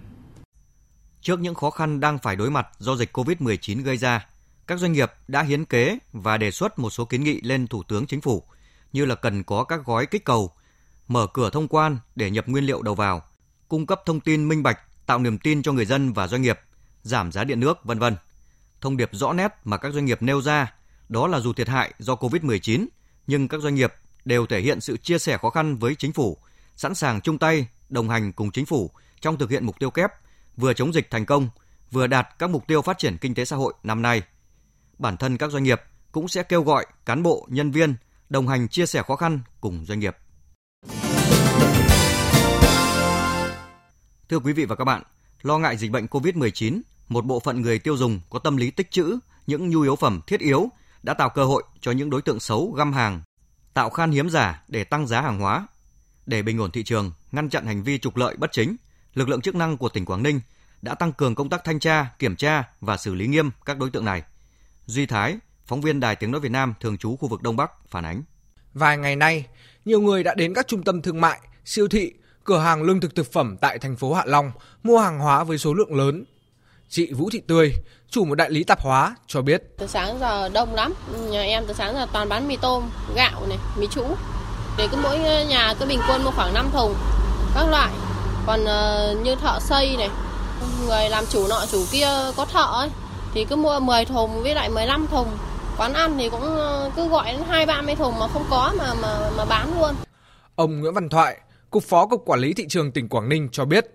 Trước 1.20 1.40
những 1.40 1.54
khó 1.54 1.70
khăn 1.70 2.00
đang 2.00 2.18
phải 2.18 2.36
đối 2.36 2.50
mặt 2.50 2.68
do 2.78 2.96
dịch 2.96 3.16
COVID-19 3.16 3.82
gây 3.82 3.96
ra, 3.96 4.26
các 4.66 4.78
doanh 4.78 4.92
nghiệp 4.92 5.12
đã 5.28 5.42
hiến 5.42 5.64
kế 5.64 5.98
và 6.12 6.36
đề 6.36 6.50
xuất 6.50 6.78
một 6.78 6.90
số 6.90 7.04
kiến 7.04 7.24
nghị 7.24 7.40
lên 7.40 7.66
Thủ 7.66 7.82
tướng 7.82 8.06
Chính 8.06 8.20
phủ 8.20 8.42
như 8.92 9.04
là 9.04 9.14
cần 9.14 9.44
có 9.44 9.64
các 9.64 9.80
gói 9.84 10.06
kích 10.06 10.24
cầu, 10.24 10.50
mở 11.08 11.26
cửa 11.26 11.50
thông 11.50 11.68
quan 11.68 11.98
để 12.16 12.30
nhập 12.30 12.48
nguyên 12.48 12.64
liệu 12.64 12.82
đầu 12.82 12.94
vào, 12.94 13.22
cung 13.68 13.86
cấp 13.86 14.02
thông 14.06 14.20
tin 14.20 14.48
minh 14.48 14.62
bạch, 14.62 15.06
tạo 15.06 15.18
niềm 15.18 15.38
tin 15.38 15.62
cho 15.62 15.72
người 15.72 15.84
dân 15.84 16.12
và 16.12 16.26
doanh 16.26 16.42
nghiệp, 16.42 16.60
giảm 17.02 17.32
giá 17.32 17.44
điện 17.44 17.60
nước, 17.60 17.84
vân 17.84 17.98
vân. 17.98 18.16
Thông 18.80 18.96
điệp 18.96 19.10
rõ 19.12 19.32
nét 19.32 19.52
mà 19.64 19.76
các 19.76 19.92
doanh 19.92 20.04
nghiệp 20.04 20.22
nêu 20.22 20.42
ra 20.42 20.74
đó 21.08 21.26
là 21.26 21.40
dù 21.40 21.52
thiệt 21.52 21.68
hại 21.68 21.94
do 21.98 22.14
COVID-19, 22.14 22.86
nhưng 23.26 23.48
các 23.48 23.60
doanh 23.60 23.74
nghiệp 23.74 23.94
đều 24.24 24.46
thể 24.46 24.60
hiện 24.60 24.80
sự 24.80 24.96
chia 24.96 25.18
sẻ 25.18 25.38
khó 25.38 25.50
khăn 25.50 25.76
với 25.76 25.94
chính 25.94 26.12
phủ, 26.12 26.38
sẵn 26.76 26.94
sàng 26.94 27.20
chung 27.20 27.38
tay, 27.38 27.68
đồng 27.88 28.08
hành 28.08 28.32
cùng 28.32 28.50
chính 28.50 28.66
phủ 28.66 28.90
trong 29.20 29.38
thực 29.38 29.50
hiện 29.50 29.66
mục 29.66 29.78
tiêu 29.78 29.90
kép, 29.90 30.10
vừa 30.56 30.74
chống 30.74 30.94
dịch 30.94 31.10
thành 31.10 31.26
công, 31.26 31.48
vừa 31.90 32.06
đạt 32.06 32.28
các 32.38 32.50
mục 32.50 32.66
tiêu 32.66 32.82
phát 32.82 32.98
triển 32.98 33.16
kinh 33.20 33.34
tế 33.34 33.44
xã 33.44 33.56
hội 33.56 33.74
năm 33.82 34.02
nay. 34.02 34.22
Bản 34.98 35.16
thân 35.16 35.36
các 35.36 35.50
doanh 35.50 35.62
nghiệp 35.62 35.80
cũng 36.12 36.28
sẽ 36.28 36.42
kêu 36.42 36.62
gọi 36.62 36.86
cán 37.06 37.22
bộ, 37.22 37.46
nhân 37.50 37.70
viên 37.70 37.94
đồng 38.28 38.48
hành 38.48 38.68
chia 38.68 38.86
sẻ 38.86 39.02
khó 39.06 39.16
khăn 39.16 39.40
cùng 39.60 39.84
doanh 39.84 40.00
nghiệp. 40.00 40.16
Thưa 44.28 44.38
quý 44.38 44.52
vị 44.52 44.64
và 44.64 44.76
các 44.76 44.84
bạn, 44.84 45.02
lo 45.42 45.58
ngại 45.58 45.76
dịch 45.76 45.90
bệnh 45.90 46.06
COVID-19, 46.06 46.80
một 47.08 47.24
bộ 47.24 47.40
phận 47.40 47.62
người 47.62 47.78
tiêu 47.78 47.96
dùng 47.96 48.20
có 48.30 48.38
tâm 48.38 48.56
lý 48.56 48.70
tích 48.70 48.90
trữ 48.90 49.18
những 49.46 49.70
nhu 49.70 49.80
yếu 49.80 49.96
phẩm 49.96 50.20
thiết 50.26 50.40
yếu 50.40 50.68
đã 51.02 51.14
tạo 51.14 51.28
cơ 51.28 51.44
hội 51.44 51.62
cho 51.80 51.92
những 51.92 52.10
đối 52.10 52.22
tượng 52.22 52.40
xấu 52.40 52.72
găm 52.72 52.92
hàng, 52.92 53.22
tạo 53.80 53.90
khan 53.90 54.10
hiếm 54.10 54.30
giả 54.30 54.62
để 54.68 54.84
tăng 54.84 55.06
giá 55.06 55.20
hàng 55.20 55.38
hóa. 55.38 55.66
Để 56.26 56.42
bình 56.42 56.58
ổn 56.58 56.70
thị 56.70 56.82
trường, 56.82 57.12
ngăn 57.32 57.48
chặn 57.48 57.66
hành 57.66 57.82
vi 57.82 57.98
trục 57.98 58.16
lợi 58.16 58.36
bất 58.36 58.52
chính, 58.52 58.76
lực 59.14 59.28
lượng 59.28 59.40
chức 59.40 59.54
năng 59.54 59.76
của 59.76 59.88
tỉnh 59.88 60.04
Quảng 60.04 60.22
Ninh 60.22 60.40
đã 60.82 60.94
tăng 60.94 61.12
cường 61.12 61.34
công 61.34 61.48
tác 61.48 61.64
thanh 61.64 61.80
tra, 61.80 62.06
kiểm 62.18 62.36
tra 62.36 62.64
và 62.80 62.96
xử 62.96 63.14
lý 63.14 63.26
nghiêm 63.26 63.50
các 63.64 63.78
đối 63.78 63.90
tượng 63.90 64.04
này. 64.04 64.22
Duy 64.86 65.06
Thái, 65.06 65.38
phóng 65.66 65.80
viên 65.80 66.00
Đài 66.00 66.16
Tiếng 66.16 66.30
Nói 66.30 66.40
Việt 66.40 66.48
Nam 66.48 66.74
thường 66.80 66.98
trú 66.98 67.16
khu 67.16 67.28
vực 67.28 67.42
Đông 67.42 67.56
Bắc 67.56 67.70
phản 67.88 68.04
ánh. 68.04 68.22
Vài 68.74 68.98
ngày 68.98 69.16
nay, 69.16 69.46
nhiều 69.84 70.00
người 70.00 70.22
đã 70.22 70.34
đến 70.34 70.54
các 70.54 70.68
trung 70.68 70.82
tâm 70.82 71.02
thương 71.02 71.20
mại, 71.20 71.40
siêu 71.64 71.88
thị, 71.88 72.12
cửa 72.44 72.58
hàng 72.58 72.82
lương 72.82 73.00
thực 73.00 73.14
thực 73.14 73.32
phẩm 73.32 73.56
tại 73.60 73.78
thành 73.78 73.96
phố 73.96 74.14
Hạ 74.14 74.22
Long 74.26 74.52
mua 74.82 74.98
hàng 74.98 75.18
hóa 75.18 75.44
với 75.44 75.58
số 75.58 75.74
lượng 75.74 75.94
lớn. 75.94 76.24
Chị 76.90 77.12
Vũ 77.12 77.30
Thị 77.30 77.40
Tươi, 77.46 77.74
chủ 78.08 78.24
một 78.24 78.34
đại 78.34 78.50
lý 78.50 78.64
tạp 78.64 78.80
hóa 78.80 79.16
cho 79.26 79.42
biết. 79.42 79.62
Từ 79.78 79.86
sáng 79.86 80.18
giờ 80.20 80.48
đông 80.48 80.74
lắm, 80.74 80.94
nhà 81.30 81.42
em 81.42 81.64
từ 81.66 81.74
sáng 81.74 81.94
giờ 81.94 82.06
toàn 82.12 82.28
bán 82.28 82.48
mì 82.48 82.56
tôm, 82.56 82.90
gạo 83.14 83.46
này, 83.48 83.58
mì 83.78 83.86
trũ. 83.86 84.04
Để 84.78 84.88
cứ 84.90 84.96
mỗi 85.02 85.18
nhà 85.48 85.74
cứ 85.80 85.86
bình 85.86 86.00
quân 86.08 86.24
mua 86.24 86.30
khoảng 86.30 86.54
5 86.54 86.70
thùng 86.72 86.94
các 87.54 87.66
loại. 87.70 87.90
Còn 88.46 88.60
uh, 88.60 89.24
như 89.24 89.34
thợ 89.34 89.58
xây 89.60 89.96
này, 89.96 90.08
người 90.86 91.08
làm 91.08 91.24
chủ 91.30 91.46
nọ 91.48 91.66
chủ 91.72 91.84
kia 91.92 92.08
có 92.36 92.44
thợ 92.44 92.66
ấy 92.72 92.88
thì 93.34 93.44
cứ 93.44 93.56
mua 93.56 93.80
10 93.80 94.04
thùng 94.04 94.42
với 94.42 94.54
lại 94.54 94.70
15 94.70 95.06
thùng. 95.06 95.28
Quán 95.78 95.92
ăn 95.92 96.18
thì 96.18 96.28
cũng 96.28 96.42
ờ, 96.42 96.90
cứ 96.96 97.08
gọi 97.08 97.32
đến 97.32 97.42
2 97.48 97.66
30 97.66 97.94
thùng 97.94 98.18
mà 98.18 98.28
không 98.28 98.44
có 98.50 98.74
mà 98.78 98.94
mà 99.02 99.30
mà 99.36 99.44
bán 99.44 99.80
luôn. 99.80 99.94
Ông 100.54 100.80
Nguyễn 100.80 100.94
Văn 100.94 101.08
Thoại, 101.08 101.40
Cục 101.70 101.82
Phó 101.82 102.06
Cục 102.06 102.22
Quản 102.26 102.40
lý 102.40 102.54
thị 102.54 102.64
trường 102.68 102.92
tỉnh 102.92 103.08
Quảng 103.08 103.28
Ninh 103.28 103.48
cho 103.52 103.64
biết, 103.64 103.86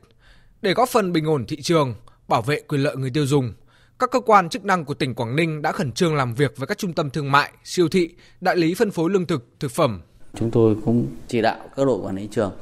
để 0.62 0.74
góp 0.74 0.89
phần 0.89 1.13
bình 1.13 1.25
ổn 1.25 1.45
thị 1.47 1.62
trường, 1.62 1.95
bảo 2.27 2.42
vệ 2.42 2.62
quyền 2.68 2.81
lợi 2.81 2.95
người 2.95 3.10
tiêu 3.10 3.25
dùng, 3.25 3.54
các 4.00 4.12
cơ 4.12 4.19
quan 4.19 4.50
chức 4.50 4.66
năng 4.66 4.86
của 4.86 4.94
tỉnh 4.94 5.16
Quảng 5.16 5.36
Ninh 5.36 5.62
đã 5.62 5.72
khẩn 5.72 5.92
trương 5.92 6.16
làm 6.16 6.33
việc 6.33 6.57
với 6.57 6.68
các 6.68 6.77
trung 6.77 6.94
tâm 6.94 7.10
thương 7.10 7.31
mại, 7.31 7.51
siêu 7.63 7.89
thị, 7.89 8.10
đại 8.42 8.56
lý 8.56 8.74
phân 8.74 8.92
phối 8.92 9.10
lương 9.10 9.25
thực, 9.25 9.45
thực 9.60 9.72
phẩm. 9.72 10.01
Chúng 10.36 10.51
tôi 10.51 10.75
cũng 10.86 11.07
chỉ 11.27 11.42
đạo 11.42 11.57
các 11.75 11.86
đội 11.86 12.00
quản 12.01 12.16
lý 12.16 12.27
trường 12.31 12.54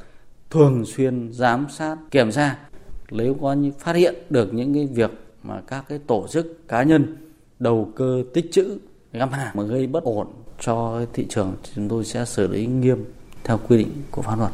thường 0.50 0.84
xuyên 0.86 1.32
giám 1.32 1.66
sát, 1.70 1.96
kiểm 2.10 2.30
tra 2.30 2.58
nếu 3.10 3.36
có 3.42 3.52
như 3.52 3.72
phát 3.78 3.96
hiện 3.96 4.14
được 4.30 4.54
những 4.54 4.74
cái 4.74 4.86
việc 4.86 5.10
mà 5.42 5.60
các 5.66 5.84
cái 5.88 5.98
tổ 6.06 6.26
chức 6.30 6.68
cá 6.68 6.82
nhân 6.82 7.16
đầu 7.58 7.92
cơ 7.96 8.24
tích 8.34 8.46
trữ 8.52 8.78
găm 9.12 9.32
hàng 9.32 9.56
mà 9.56 9.62
gây 9.62 9.86
bất 9.86 10.04
ổn 10.04 10.26
cho 10.60 11.06
thị 11.12 11.26
trường 11.28 11.56
chúng 11.74 11.88
tôi 11.88 12.04
sẽ 12.04 12.24
xử 12.24 12.48
lý 12.48 12.66
nghiêm 12.66 13.04
theo 13.44 13.60
quy 13.68 13.76
định 13.76 14.02
của 14.10 14.22
pháp 14.22 14.38
luật. 14.38 14.52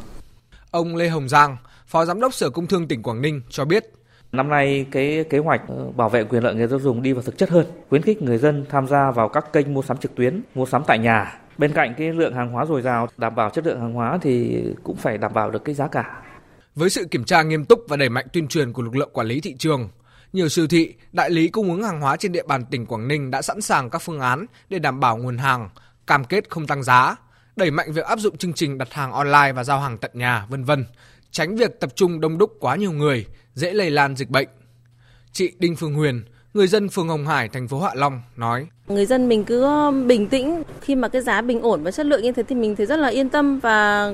Ông 0.71 0.97
Lê 0.97 1.09
Hồng 1.09 1.29
Giang, 1.29 1.57
Phó 1.87 2.05
Giám 2.05 2.21
đốc 2.21 2.35
Sở 2.35 2.51
Công 2.51 2.67
Thương 2.67 2.89
tỉnh 2.89 3.03
Quảng 3.03 3.23
Ninh 3.23 3.43
cho 3.51 3.65
biết 3.65 3.93
Năm 4.33 4.49
nay 4.49 4.87
cái 4.91 5.25
kế 5.31 5.39
hoạch 5.39 5.61
ờ, 5.69 5.91
bảo 5.97 6.09
vệ 6.09 6.25
quyền 6.25 6.43
lợi 6.43 6.55
người 6.55 6.69
tiêu 6.69 6.81
dùng 6.81 7.03
đi 7.03 7.13
vào 7.13 7.23
thực 7.23 7.39
chất 7.39 7.51
hơn, 7.51 7.67
khuyến 7.89 8.03
khích 8.03 8.23
người 8.23 8.39
dân 8.39 8.67
tham 8.71 8.87
gia 8.87 9.11
vào 9.11 9.29
các 9.29 9.53
kênh 9.53 9.75
mua 9.75 9.83
sắm 9.83 9.97
trực 9.97 10.15
tuyến, 10.15 10.43
mua 10.55 10.67
sắm 10.67 10.83
tại 10.87 10.99
nhà. 10.99 11.39
Bên 11.59 11.73
cạnh 11.73 11.95
cái 11.99 12.13
lượng 12.13 12.35
hàng 12.35 12.53
hóa 12.53 12.67
dồi 12.67 12.83
dào, 12.83 13.09
đảm 13.17 13.35
bảo 13.35 13.51
chất 13.51 13.67
lượng 13.67 13.81
hàng 13.81 13.93
hóa 13.93 14.19
thì 14.23 14.65
cũng 14.83 14.97
phải 14.97 15.19
đảm 15.19 15.33
bảo 15.35 15.51
được 15.51 15.65
cái 15.65 15.75
giá 15.75 15.89
cả. 15.89 16.23
Với 16.75 16.91
sự 16.91 17.05
kiểm 17.05 17.25
tra 17.25 17.43
nghiêm 17.43 17.65
túc 17.65 17.85
và 17.89 17.97
đẩy 17.97 18.09
mạnh 18.09 18.27
tuyên 18.33 18.49
truyền 18.49 18.73
của 18.73 18.83
lực 18.83 18.97
lượng 18.97 19.11
quản 19.13 19.27
lý 19.27 19.41
thị 19.41 19.55
trường, 19.59 19.89
nhiều 20.33 20.49
siêu 20.49 20.67
thị, 20.67 20.95
đại 21.13 21.31
lý 21.31 21.49
cung 21.49 21.71
ứng 21.71 21.83
hàng 21.83 22.01
hóa 22.01 22.17
trên 22.17 22.33
địa 22.33 22.43
bàn 22.47 22.65
tỉnh 22.71 22.87
Quảng 22.87 23.09
Ninh 23.09 23.31
đã 23.31 23.43
sẵn 23.43 23.61
sàng 23.61 23.91
các 23.91 24.03
phương 24.03 24.21
án 24.21 24.47
để 24.69 24.79
đảm 24.79 25.01
bảo 25.01 25.17
nguồn 25.17 25.39
hàng, 25.39 25.69
cam 26.07 26.25
kết 26.25 26.51
không 26.51 26.67
tăng 26.67 26.83
giá, 26.83 27.17
đẩy 27.57 27.71
mạnh 27.71 27.93
việc 27.93 28.05
áp 28.05 28.19
dụng 28.19 28.37
chương 28.37 28.53
trình 28.53 28.79
đặt 28.79 28.93
hàng 28.93 29.13
online 29.13 29.53
và 29.53 29.65
giao 29.65 29.81
hàng 29.81 29.99
tận 29.99 30.11
nhà, 30.15 30.47
vân 30.49 30.65
vân, 30.65 30.85
tránh 31.31 31.57
việc 31.57 31.81
tập 31.81 31.91
trung 31.95 32.21
đông 32.21 32.39
đúc 32.39 32.57
quá 32.61 32.77
nhiều 32.77 32.93
người, 32.93 33.27
dễ 33.55 33.73
lây 33.73 33.91
lan 33.91 34.17
dịch 34.17 34.31
bệnh. 34.31 34.49
Chị 35.33 35.53
Đinh 35.59 35.77
Phương 35.77 35.95
Huyền, 35.95 36.23
người 36.55 36.67
dân 36.67 36.89
phường 36.89 37.09
Hồng 37.09 37.27
Hải, 37.27 37.49
thành 37.49 37.69
phố 37.69 37.81
Hạ 37.81 37.91
Long 37.95 38.23
nói: 38.37 38.67
Người 38.89 39.07
dân 39.07 39.29
mình 39.29 39.45
cứ 39.45 39.67
bình 40.07 40.29
tĩnh 40.29 40.63
khi 40.81 40.95
mà 40.95 41.09
cái 41.09 41.23
giá 41.23 41.43
bình 41.43 41.61
ổn 41.61 41.83
và 41.83 41.91
chất 41.91 42.07
lượng 42.07 42.23
như 42.23 42.33
thế 42.33 42.43
thì 42.43 42.55
mình 42.55 42.77
thấy 42.77 42.87
rất 42.87 42.97
là 42.97 43.09
yên 43.09 43.29
tâm 43.29 43.59
và 43.59 44.13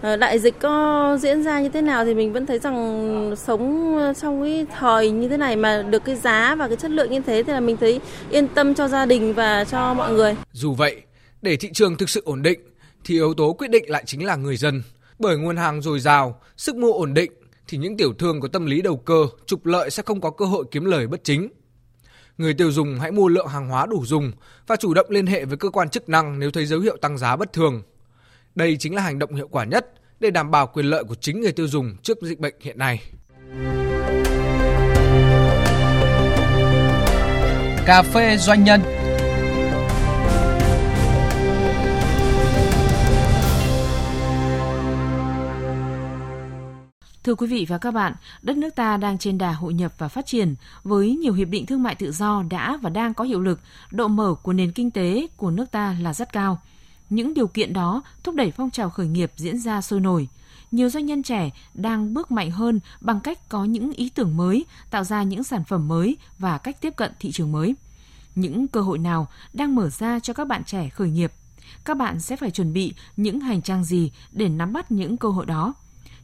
ờ, 0.00 0.16
đại 0.16 0.38
dịch 0.38 0.58
có 0.58 1.18
diễn 1.20 1.42
ra 1.42 1.60
như 1.60 1.68
thế 1.68 1.82
nào 1.82 2.04
thì 2.04 2.14
mình 2.14 2.32
vẫn 2.32 2.46
thấy 2.46 2.58
rằng 2.58 3.34
sống 3.36 3.96
trong 4.20 4.42
cái 4.42 4.66
thời 4.78 5.10
như 5.10 5.28
thế 5.28 5.36
này 5.36 5.56
mà 5.56 5.82
được 5.82 6.04
cái 6.04 6.16
giá 6.16 6.54
và 6.54 6.68
cái 6.68 6.76
chất 6.76 6.90
lượng 6.90 7.10
như 7.10 7.20
thế 7.20 7.42
thì 7.42 7.52
là 7.52 7.60
mình 7.60 7.76
thấy 7.76 8.00
yên 8.30 8.48
tâm 8.48 8.74
cho 8.74 8.88
gia 8.88 9.06
đình 9.06 9.34
và 9.34 9.64
cho 9.64 9.94
mọi 9.94 10.12
người. 10.12 10.36
Dù 10.52 10.74
vậy, 10.74 11.02
để 11.42 11.56
thị 11.56 11.70
trường 11.72 11.96
thực 11.96 12.10
sự 12.10 12.22
ổn 12.24 12.42
định 12.42 12.60
thì 13.04 13.14
yếu 13.14 13.34
tố 13.34 13.52
quyết 13.52 13.70
định 13.70 13.90
lại 13.90 14.02
chính 14.06 14.26
là 14.26 14.36
người 14.36 14.56
dân. 14.56 14.82
Bởi 15.18 15.36
nguồn 15.36 15.56
hàng 15.56 15.82
dồi 15.82 16.00
dào, 16.00 16.40
sức 16.56 16.76
mua 16.76 16.92
ổn 16.92 17.14
định 17.14 17.32
thì 17.68 17.78
những 17.78 17.96
tiểu 17.96 18.12
thương 18.18 18.40
có 18.40 18.48
tâm 18.48 18.66
lý 18.66 18.82
đầu 18.82 18.96
cơ, 18.96 19.26
trục 19.46 19.66
lợi 19.66 19.90
sẽ 19.90 20.02
không 20.06 20.20
có 20.20 20.30
cơ 20.30 20.44
hội 20.44 20.64
kiếm 20.70 20.84
lời 20.84 21.06
bất 21.06 21.24
chính. 21.24 21.48
Người 22.38 22.54
tiêu 22.54 22.70
dùng 22.72 22.98
hãy 23.00 23.12
mua 23.12 23.28
lượng 23.28 23.48
hàng 23.48 23.68
hóa 23.68 23.86
đủ 23.86 24.06
dùng 24.06 24.32
và 24.66 24.76
chủ 24.76 24.94
động 24.94 25.06
liên 25.10 25.26
hệ 25.26 25.44
với 25.44 25.56
cơ 25.56 25.70
quan 25.70 25.88
chức 25.88 26.08
năng 26.08 26.38
nếu 26.38 26.50
thấy 26.50 26.66
dấu 26.66 26.80
hiệu 26.80 26.96
tăng 26.96 27.18
giá 27.18 27.36
bất 27.36 27.52
thường. 27.52 27.82
Đây 28.54 28.76
chính 28.76 28.94
là 28.94 29.02
hành 29.02 29.18
động 29.18 29.34
hiệu 29.34 29.48
quả 29.48 29.64
nhất 29.64 29.86
để 30.20 30.30
đảm 30.30 30.50
bảo 30.50 30.66
quyền 30.66 30.86
lợi 30.86 31.04
của 31.04 31.14
chính 31.14 31.40
người 31.40 31.52
tiêu 31.52 31.68
dùng 31.68 31.96
trước 32.02 32.18
dịch 32.22 32.40
bệnh 32.40 32.54
hiện 32.60 32.78
nay. 32.78 33.02
Cà 37.86 38.02
phê 38.02 38.36
doanh 38.36 38.64
nhân 38.64 38.80
Thưa 47.26 47.34
quý 47.34 47.46
vị 47.46 47.66
và 47.68 47.78
các 47.78 47.90
bạn, 47.90 48.14
đất 48.42 48.56
nước 48.56 48.74
ta 48.74 48.96
đang 48.96 49.18
trên 49.18 49.38
đà 49.38 49.52
hội 49.52 49.74
nhập 49.74 49.92
và 49.98 50.08
phát 50.08 50.26
triển 50.26 50.54
với 50.84 51.16
nhiều 51.16 51.32
hiệp 51.32 51.48
định 51.48 51.66
thương 51.66 51.82
mại 51.82 51.94
tự 51.94 52.12
do 52.12 52.42
đã 52.50 52.78
và 52.82 52.90
đang 52.90 53.14
có 53.14 53.24
hiệu 53.24 53.40
lực, 53.40 53.60
độ 53.90 54.08
mở 54.08 54.34
của 54.42 54.52
nền 54.52 54.72
kinh 54.72 54.90
tế 54.90 55.26
của 55.36 55.50
nước 55.50 55.70
ta 55.70 55.96
là 56.00 56.14
rất 56.14 56.32
cao. 56.32 56.60
Những 57.10 57.34
điều 57.34 57.46
kiện 57.46 57.72
đó 57.72 58.02
thúc 58.22 58.34
đẩy 58.34 58.50
phong 58.50 58.70
trào 58.70 58.90
khởi 58.90 59.06
nghiệp 59.06 59.32
diễn 59.36 59.58
ra 59.58 59.80
sôi 59.80 60.00
nổi. 60.00 60.28
Nhiều 60.70 60.88
doanh 60.88 61.06
nhân 61.06 61.22
trẻ 61.22 61.50
đang 61.74 62.14
bước 62.14 62.30
mạnh 62.30 62.50
hơn 62.50 62.80
bằng 63.00 63.20
cách 63.20 63.48
có 63.48 63.64
những 63.64 63.92
ý 63.92 64.10
tưởng 64.14 64.36
mới, 64.36 64.64
tạo 64.90 65.04
ra 65.04 65.22
những 65.22 65.44
sản 65.44 65.64
phẩm 65.64 65.88
mới 65.88 66.16
và 66.38 66.58
cách 66.58 66.80
tiếp 66.80 66.96
cận 66.96 67.12
thị 67.20 67.32
trường 67.32 67.52
mới. 67.52 67.74
Những 68.34 68.68
cơ 68.68 68.80
hội 68.80 68.98
nào 68.98 69.28
đang 69.52 69.74
mở 69.74 69.90
ra 69.90 70.20
cho 70.20 70.32
các 70.32 70.44
bạn 70.44 70.64
trẻ 70.64 70.88
khởi 70.88 71.10
nghiệp 71.10 71.32
Các 71.84 71.96
bạn 71.96 72.20
sẽ 72.20 72.36
phải 72.36 72.50
chuẩn 72.50 72.72
bị 72.72 72.94
những 73.16 73.40
hành 73.40 73.62
trang 73.62 73.84
gì 73.84 74.12
để 74.32 74.48
nắm 74.48 74.72
bắt 74.72 74.92
những 74.92 75.16
cơ 75.16 75.28
hội 75.28 75.46
đó? 75.46 75.74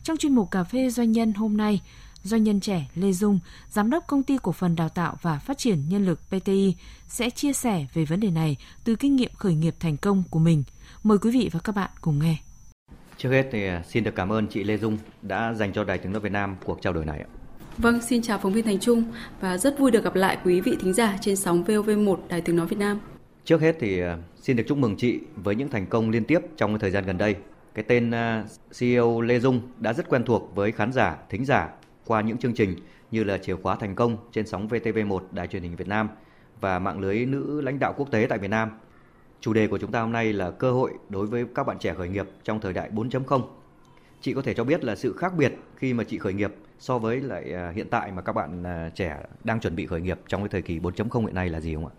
Trong 0.05 0.17
chuyên 0.17 0.35
mục 0.35 0.51
Cà 0.51 0.65
phê 0.65 0.91
Doanh 0.91 1.13
nhân 1.13 1.33
hôm 1.33 1.57
nay, 1.57 1.81
doanh 2.23 2.45
nhân 2.45 2.61
trẻ 2.61 2.91
Lê 2.95 3.13
Dung, 3.13 3.39
giám 3.71 3.91
đốc 3.91 4.07
công 4.07 4.23
ty 4.23 4.37
cổ 4.43 4.53
phần 4.53 4.77
đào 4.77 4.89
tạo 4.89 5.17
và 5.23 5.39
phát 5.39 5.59
triển 5.59 5.89
nhân 5.89 6.07
lực 6.07 6.21
PTI 6.29 6.75
sẽ 7.09 7.31
chia 7.31 7.53
sẻ 7.53 7.87
về 7.95 8.05
vấn 8.05 8.21
đề 8.21 8.31
này 8.31 8.57
từ 8.85 8.97
kinh 8.97 9.17
nghiệm 9.17 9.31
khởi 9.35 9.55
nghiệp 9.55 9.75
thành 9.81 9.97
công 9.97 10.23
của 10.31 10.39
mình. 10.39 10.65
Mời 11.03 11.19
quý 11.19 11.31
vị 11.31 11.51
và 11.53 11.61
các 11.65 11.75
bạn 11.75 11.91
cùng 12.01 12.19
nghe. 12.19 12.37
Trước 13.17 13.31
hết 13.31 13.49
thì 13.53 13.67
à, 13.67 13.83
xin 13.89 14.05
được 14.05 14.15
cảm 14.15 14.33
ơn 14.33 14.47
chị 14.47 14.65
Lê 14.65 14.77
Dung 14.77 14.99
đã 15.23 15.55
dành 15.55 15.73
cho 15.73 15.85
Đài 15.85 15.99
Tiếng 15.99 16.13
nói 16.13 16.21
Việt 16.21 16.33
Nam 16.33 16.57
cuộc 16.65 16.83
trao 16.83 16.93
đổi 16.93 17.05
này. 17.05 17.25
Vâng, 17.79 18.01
xin 18.03 18.23
chào 18.23 18.39
phóng 18.39 18.53
viên 18.53 18.65
Thành 18.65 18.81
Trung 18.81 19.05
và 19.41 19.59
rất 19.59 19.79
vui 19.79 19.91
được 19.91 20.05
gặp 20.05 20.15
lại 20.15 20.39
quý 20.45 20.61
vị 20.61 20.77
thính 20.81 20.93
giả 20.93 21.19
trên 21.21 21.37
sóng 21.37 21.65
VOV1 21.65 22.17
Đài 22.29 22.41
Tiếng 22.41 22.57
nói 22.57 22.67
Việt 22.67 22.79
Nam. 22.79 23.01
Trước 23.45 23.61
hết 23.61 23.77
thì 23.81 24.01
à, 24.01 24.19
xin 24.43 24.57
được 24.57 24.65
chúc 24.69 24.79
mừng 24.79 24.97
chị 24.97 25.19
với 25.37 25.55
những 25.55 25.69
thành 25.69 25.87
công 25.87 26.11
liên 26.11 26.25
tiếp 26.25 26.41
trong 26.57 26.79
thời 26.79 26.91
gian 26.91 27.05
gần 27.07 27.19
đây. 27.19 27.37
Cái 27.75 27.85
tên 27.89 28.11
à, 28.11 28.45
CEO 28.79 29.21
Lê 29.21 29.39
Dung 29.39 29.61
đã 29.79 29.93
rất 29.93 30.09
quen 30.09 30.25
thuộc 30.25 30.55
với 30.55 30.73
khán 30.73 30.93
giả, 30.93 31.17
thính 31.31 31.45
giả 31.45 31.69
qua 32.07 32.21
những 32.21 32.39
chương 32.39 32.55
trình 32.55 32.77
như 33.11 33.25
là 33.25 33.39
chìa 33.39 33.57
khóa 33.57 33.77
thành 33.77 33.95
công 33.95 34.17
trên 34.33 34.47
sóng 34.47 34.69
VTV1 34.69 35.21
Đài 35.31 35.47
truyền 35.47 35.63
hình 35.63 35.77
Việt 35.77 35.89
Nam 35.89 36.09
và 36.61 36.79
mạng 36.79 37.01
lưới 37.01 37.27
nữ 37.27 37.61
lãnh 37.61 37.79
đạo 37.79 37.95
quốc 37.97 38.11
tế 38.11 38.27
tại 38.29 38.39
Việt 38.39 38.49
Nam. 38.49 38.71
Chủ 39.41 39.53
đề 39.53 39.67
của 39.67 39.79
chúng 39.79 39.93
ta 39.93 40.01
hôm 40.01 40.13
nay 40.13 40.33
là 40.33 40.51
cơ 40.51 40.73
hội 40.73 40.93
đối 41.09 41.27
với 41.27 41.47
các 41.55 41.67
bạn 41.67 41.79
trẻ 41.79 41.95
khởi 41.95 42.09
nghiệp 42.09 42.27
trong 42.45 42.61
thời 42.61 42.73
đại 42.73 42.91
4.0. 42.91 43.43
Chị 44.21 44.35
có 44.35 44.43
thể 44.43 44.55
cho 44.55 44.65
biết 44.65 44.85
là 44.85 44.97
sự 44.97 45.17
khác 45.17 45.33
biệt 45.37 45.53
khi 45.77 45.95
mà 45.95 46.05
chị 46.05 46.19
khởi 46.19 46.33
nghiệp 46.33 46.55
so 46.79 46.99
với 46.99 47.21
lại 47.21 47.53
à, 47.53 47.73
hiện 47.75 47.87
tại 47.91 48.13
mà 48.13 48.23
các 48.23 48.33
bạn 48.33 48.63
à, 48.63 48.91
trẻ 48.95 49.19
đang 49.45 49.61
chuẩn 49.61 49.77
bị 49.77 49.87
khởi 49.87 50.01
nghiệp 50.01 50.19
trong 50.29 50.41
cái 50.41 50.49
thời 50.49 50.63
kỳ 50.63 50.79
4.0 50.79 51.21
hiện 51.21 51.35
nay 51.35 51.49
là 51.49 51.61
gì 51.61 51.75
không 51.75 51.87
ạ? 51.87 51.93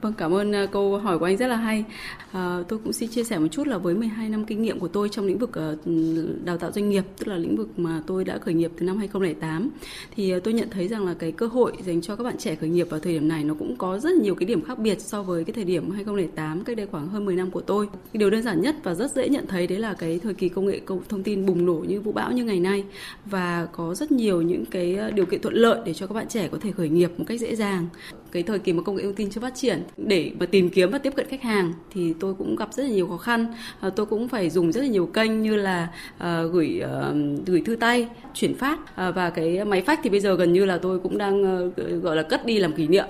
Vâng, 0.00 0.12
cảm 0.18 0.34
ơn 0.34 0.54
à, 0.54 0.66
câu 0.66 0.98
hỏi 0.98 1.18
của 1.18 1.24
anh 1.24 1.36
rất 1.36 1.46
là 1.46 1.56
hay. 1.56 1.84
À, 2.32 2.58
tôi 2.68 2.78
cũng 2.84 2.92
xin 2.92 3.10
chia 3.10 3.24
sẻ 3.24 3.38
một 3.38 3.46
chút 3.50 3.66
là 3.66 3.78
với 3.78 3.94
12 3.94 4.28
năm 4.28 4.44
kinh 4.44 4.62
nghiệm 4.62 4.78
của 4.78 4.88
tôi 4.88 5.08
trong 5.08 5.26
lĩnh 5.26 5.38
vực 5.38 5.52
ờ, 5.52 5.76
đào 6.44 6.56
tạo 6.56 6.72
doanh 6.72 6.88
nghiệp, 6.88 7.04
tức 7.18 7.28
là 7.28 7.36
lĩnh 7.36 7.56
vực 7.56 7.78
mà 7.78 8.02
tôi 8.06 8.24
đã 8.24 8.38
khởi 8.38 8.54
nghiệp 8.54 8.70
từ 8.78 8.86
năm 8.86 8.98
2008, 8.98 9.70
thì 10.16 10.30
ờ, 10.30 10.40
tôi 10.40 10.54
nhận 10.54 10.70
thấy 10.70 10.88
rằng 10.88 11.06
là 11.06 11.14
cái 11.14 11.32
cơ 11.32 11.46
hội 11.46 11.72
dành 11.86 12.00
cho 12.00 12.16
các 12.16 12.24
bạn 12.24 12.36
trẻ 12.38 12.54
khởi 12.54 12.68
nghiệp 12.68 12.90
vào 12.90 13.00
thời 13.00 13.12
điểm 13.12 13.28
này 13.28 13.44
nó 13.44 13.54
cũng 13.58 13.76
có 13.76 13.98
rất 13.98 14.14
nhiều 14.14 14.34
cái 14.34 14.46
điểm 14.46 14.64
khác 14.64 14.78
biệt 14.78 15.00
so 15.00 15.22
với 15.22 15.44
cái 15.44 15.54
thời 15.54 15.64
điểm 15.64 15.90
2008 15.90 16.64
cách 16.64 16.76
đây 16.76 16.86
khoảng 16.86 17.08
hơn 17.08 17.24
10 17.24 17.36
năm 17.36 17.50
của 17.50 17.60
tôi. 17.60 17.88
Cái 18.12 18.18
điều 18.18 18.30
đơn 18.30 18.42
giản 18.42 18.60
nhất 18.60 18.76
và 18.82 18.94
rất 18.94 19.12
dễ 19.12 19.28
nhận 19.28 19.46
thấy 19.46 19.66
đấy 19.66 19.78
là 19.78 19.94
cái 19.94 20.18
thời 20.18 20.34
kỳ 20.34 20.48
công 20.48 20.66
nghệ 20.66 20.78
công 20.78 21.00
thông 21.08 21.22
tin 21.22 21.46
bùng 21.46 21.66
nổ 21.66 21.84
như 21.88 22.00
vũ 22.00 22.12
bão 22.12 22.32
như 22.32 22.44
ngày 22.44 22.60
nay 22.60 22.84
và 23.24 23.68
có 23.72 23.94
rất 23.94 24.12
nhiều 24.12 24.42
những 24.42 24.64
cái 24.66 24.96
ờ, 24.96 25.10
điều 25.10 25.26
kiện 25.26 25.42
thuận 25.42 25.54
lợi 25.54 25.80
để 25.84 25.94
cho 25.94 26.06
các 26.06 26.14
bạn 26.14 26.28
trẻ 26.28 26.48
có 26.48 26.58
thể 26.60 26.72
khởi 26.72 26.88
nghiệp 26.88 27.10
một 27.18 27.24
cách 27.28 27.40
dễ 27.40 27.56
dàng. 27.56 27.86
Cái 28.36 28.42
thời 28.42 28.58
kỳ 28.58 28.72
mà 28.72 28.82
công 28.82 28.96
nghệ 28.96 29.02
thông 29.02 29.14
tin 29.14 29.30
chưa 29.30 29.40
phát 29.40 29.54
triển 29.54 29.82
để 29.96 30.30
mà 30.40 30.46
tìm 30.46 30.70
kiếm 30.70 30.90
và 30.90 30.98
tiếp 30.98 31.12
cận 31.16 31.26
khách 31.28 31.42
hàng 31.42 31.72
thì 31.94 32.14
tôi 32.20 32.34
cũng 32.34 32.56
gặp 32.56 32.72
rất 32.72 32.82
là 32.82 32.88
nhiều 32.88 33.08
khó 33.08 33.16
khăn. 33.16 33.46
À, 33.80 33.90
tôi 33.96 34.06
cũng 34.06 34.28
phải 34.28 34.50
dùng 34.50 34.72
rất 34.72 34.80
là 34.80 34.86
nhiều 34.86 35.06
kênh 35.06 35.42
như 35.42 35.56
là 35.56 35.88
à, 36.18 36.42
gửi 36.42 36.80
à, 36.80 37.12
gửi 37.46 37.62
thư 37.66 37.76
tay 37.76 38.08
chuyển 38.34 38.54
phát. 38.54 38.96
À, 38.96 39.10
và 39.10 39.30
cái 39.30 39.64
máy 39.64 39.82
phách 39.82 40.00
thì 40.02 40.10
bây 40.10 40.20
giờ 40.20 40.34
gần 40.34 40.52
như 40.52 40.64
là 40.64 40.78
tôi 40.78 40.98
cũng 40.98 41.18
đang 41.18 41.44
à, 41.44 41.56
gọi 42.02 42.16
là 42.16 42.22
cất 42.22 42.46
đi 42.46 42.58
làm 42.58 42.72
kỷ 42.72 42.86
niệm 42.86 43.06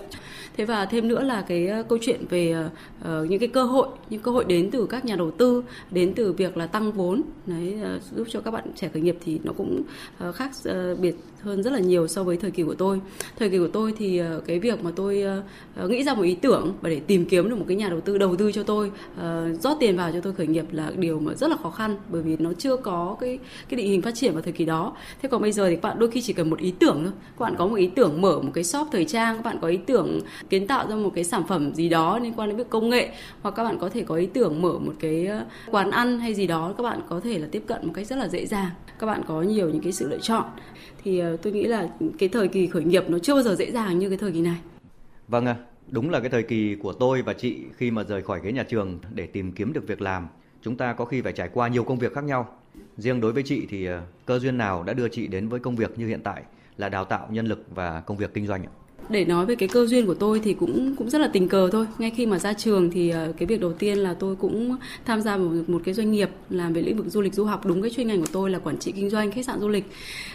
thế 0.56 0.64
và 0.64 0.86
thêm 0.86 1.08
nữa 1.08 1.22
là 1.22 1.42
cái 1.42 1.66
ờ, 1.66 1.82
câu 1.82 1.98
chuyện 2.02 2.20
về 2.30 2.54
uh, 3.00 3.30
những 3.30 3.38
cái 3.38 3.48
cơ 3.48 3.62
hội 3.62 3.88
những 4.10 4.22
cơ 4.22 4.30
hội 4.30 4.44
đến 4.44 4.70
từ 4.70 4.86
các 4.86 5.04
nhà 5.04 5.16
đầu 5.16 5.30
tư 5.30 5.62
đến 5.90 6.12
từ 6.16 6.32
việc 6.32 6.56
là 6.56 6.66
tăng 6.66 6.92
vốn. 6.92 7.22
Đấy 7.46 7.74
uh, 7.96 8.02
giúp 8.16 8.26
cho 8.30 8.40
các 8.40 8.50
bạn 8.50 8.64
trẻ 8.76 8.88
khởi 8.92 9.02
nghiệp 9.02 9.16
thì 9.24 9.40
nó 9.44 9.52
cũng 9.56 9.82
uh, 10.28 10.34
khác 10.34 10.50
uh, 10.68 10.98
biệt 10.98 11.16
hơn 11.40 11.62
rất 11.62 11.72
là 11.72 11.78
nhiều 11.78 12.08
so 12.08 12.24
với 12.24 12.36
thời 12.36 12.50
kỳ 12.50 12.62
của 12.62 12.74
tôi. 12.74 13.00
Thời 13.38 13.50
kỳ 13.50 13.58
của 13.58 13.68
tôi 13.72 13.94
thì 13.98 14.22
uh, 14.22 14.44
cái 14.46 14.58
việc 14.58 14.84
mà 14.84 14.90
tôi 14.96 15.24
uh, 15.84 15.90
nghĩ 15.90 16.02
ra 16.04 16.14
một 16.14 16.22
ý 16.22 16.34
tưởng 16.34 16.74
và 16.80 16.88
để 16.88 17.00
tìm 17.00 17.24
kiếm 17.24 17.50
được 17.50 17.56
một 17.56 17.64
cái 17.68 17.76
nhà 17.76 17.88
đầu 17.88 18.00
tư 18.00 18.18
đầu 18.18 18.36
tư 18.36 18.52
cho 18.52 18.62
tôi 18.62 18.90
uh, 19.14 19.60
rót 19.62 19.76
tiền 19.80 19.96
vào 19.96 20.12
cho 20.12 20.20
tôi 20.20 20.32
khởi 20.32 20.46
nghiệp 20.46 20.64
là 20.72 20.92
điều 20.96 21.20
mà 21.20 21.34
rất 21.34 21.50
là 21.50 21.56
khó 21.56 21.70
khăn 21.70 21.96
bởi 22.08 22.22
vì 22.22 22.36
nó 22.38 22.52
chưa 22.52 22.76
có 22.76 23.16
cái 23.20 23.38
cái 23.68 23.78
định 23.78 23.88
hình 23.88 24.02
phát 24.02 24.14
triển 24.14 24.32
vào 24.32 24.42
thời 24.42 24.52
kỳ 24.52 24.64
đó. 24.64 24.96
Thế 25.22 25.28
còn 25.28 25.42
bây 25.42 25.52
giờ 25.52 25.68
thì 25.68 25.74
các 25.74 25.82
bạn 25.82 25.98
đôi 25.98 26.10
khi 26.10 26.22
chỉ 26.22 26.32
cần 26.32 26.50
một 26.50 26.58
ý 26.58 26.74
tưởng 26.78 27.00
thôi. 27.04 27.12
Các 27.38 27.44
bạn 27.44 27.54
có 27.58 27.66
một 27.66 27.76
ý 27.76 27.86
tưởng 27.86 28.20
mở 28.20 28.40
một 28.40 28.50
cái 28.54 28.64
shop 28.64 28.88
thời 28.92 29.04
trang 29.04 29.36
các 29.36 29.44
bạn 29.44 29.58
có 29.62 29.68
ý 29.68 29.76
tưởng 29.76 30.20
kiến 30.50 30.66
tạo 30.66 30.88
ra 30.88 30.94
một 30.96 31.12
cái 31.14 31.24
sản 31.24 31.42
phẩm 31.48 31.74
gì 31.74 31.88
đó 31.88 32.18
liên 32.18 32.32
quan 32.36 32.48
đến 32.48 32.58
việc 32.58 32.70
công 32.70 32.90
nghệ 32.90 33.10
hoặc 33.42 33.54
các 33.56 33.64
bạn 33.64 33.78
có 33.78 33.88
thể 33.88 34.02
có 34.02 34.14
ý 34.14 34.26
tưởng 34.26 34.62
mở 34.62 34.78
một 34.78 34.92
cái 35.00 35.26
ờ, 35.26 35.44
quán 35.70 35.90
ăn 35.90 36.18
hay 36.18 36.34
gì 36.34 36.46
đó 36.46 36.74
các 36.78 36.82
bạn 36.82 37.00
có 37.08 37.20
thể 37.20 37.38
là 37.38 37.48
tiếp 37.52 37.62
cận 37.66 37.86
một 37.86 37.92
cách 37.94 38.06
rất 38.06 38.16
là 38.16 38.28
dễ 38.28 38.46
dàng. 38.46 38.70
Các 38.98 39.06
bạn 39.06 39.22
có 39.26 39.42
nhiều 39.42 39.70
những 39.70 39.82
cái 39.82 39.92
sự 39.92 40.08
lựa 40.08 40.18
chọn. 40.18 40.44
Thì 41.04 41.18
ờ, 41.18 41.36
tôi 41.36 41.52
nghĩ 41.52 41.64
là 41.64 41.88
cái 42.18 42.28
thời 42.28 42.48
kỳ 42.48 42.66
khởi 42.66 42.84
nghiệp 42.84 43.04
nó 43.08 43.18
chưa 43.18 43.34
bao 43.34 43.42
giờ 43.42 43.54
dễ 43.54 43.70
dàng 43.70 43.98
như 43.98 44.08
cái 44.08 44.18
thời 44.18 44.32
kỳ 44.32 44.40
này. 44.40 44.56
Vâng 45.28 45.46
ạ 45.46 45.56
à, 45.60 45.64
đúng 45.88 46.10
là 46.10 46.20
cái 46.20 46.30
thời 46.30 46.42
kỳ 46.42 46.74
của 46.74 46.92
tôi 46.92 47.22
và 47.22 47.32
chị 47.32 47.56
khi 47.76 47.90
mà 47.90 48.04
rời 48.04 48.22
khỏi 48.22 48.40
ghế 48.44 48.52
nhà 48.52 48.62
trường 48.62 48.98
để 49.14 49.26
tìm 49.26 49.52
kiếm 49.52 49.72
được 49.72 49.86
việc 49.86 50.00
làm 50.00 50.28
chúng 50.66 50.76
ta 50.76 50.92
có 50.92 51.04
khi 51.04 51.22
phải 51.22 51.32
trải 51.32 51.48
qua 51.52 51.68
nhiều 51.68 51.84
công 51.84 51.98
việc 51.98 52.14
khác 52.14 52.24
nhau. 52.24 52.48
Riêng 52.96 53.20
đối 53.20 53.32
với 53.32 53.42
chị 53.42 53.66
thì 53.70 53.86
ờ, 53.86 54.02
cơ 54.26 54.38
duyên 54.38 54.58
nào 54.58 54.82
đã 54.82 54.92
đưa 54.92 55.08
chị 55.08 55.26
đến 55.26 55.48
với 55.48 55.60
công 55.60 55.76
việc 55.76 55.98
như 55.98 56.06
hiện 56.06 56.20
tại 56.22 56.42
là 56.76 56.88
đào 56.88 57.04
tạo 57.04 57.28
nhân 57.30 57.46
lực 57.46 57.64
và 57.74 58.00
công 58.00 58.16
việc 58.16 58.34
kinh 58.34 58.46
doanh 58.46 58.62
ạ? 58.62 58.72
Để 59.08 59.24
nói 59.24 59.46
về 59.46 59.54
cái 59.54 59.68
cơ 59.68 59.86
duyên 59.86 60.06
của 60.06 60.14
tôi 60.14 60.40
thì 60.40 60.54
cũng 60.54 60.96
cũng 60.96 61.10
rất 61.10 61.20
là 61.20 61.28
tình 61.28 61.48
cờ 61.48 61.68
thôi. 61.72 61.86
Ngay 61.98 62.10
khi 62.10 62.26
mà 62.26 62.38
ra 62.38 62.52
trường 62.52 62.90
thì 62.90 63.10
ờ, 63.10 63.32
cái 63.38 63.46
việc 63.46 63.60
đầu 63.60 63.72
tiên 63.72 63.98
là 63.98 64.14
tôi 64.14 64.36
cũng 64.36 64.76
tham 65.04 65.20
gia 65.20 65.36
một 65.36 65.50
một 65.66 65.82
cái 65.84 65.94
doanh 65.94 66.12
nghiệp 66.12 66.30
làm 66.50 66.72
về 66.72 66.82
lĩnh 66.82 66.96
vực 66.96 67.06
du 67.08 67.20
lịch 67.20 67.34
du 67.34 67.44
học. 67.44 67.66
Đúng 67.66 67.82
cái 67.82 67.90
chuyên 67.90 68.06
ngành 68.08 68.20
của 68.20 68.28
tôi 68.32 68.50
là 68.50 68.58
quản 68.58 68.78
trị 68.78 68.92
kinh 68.92 69.10
doanh 69.10 69.32
khách 69.32 69.44
sạn 69.44 69.60
du 69.60 69.68
lịch. 69.68 69.84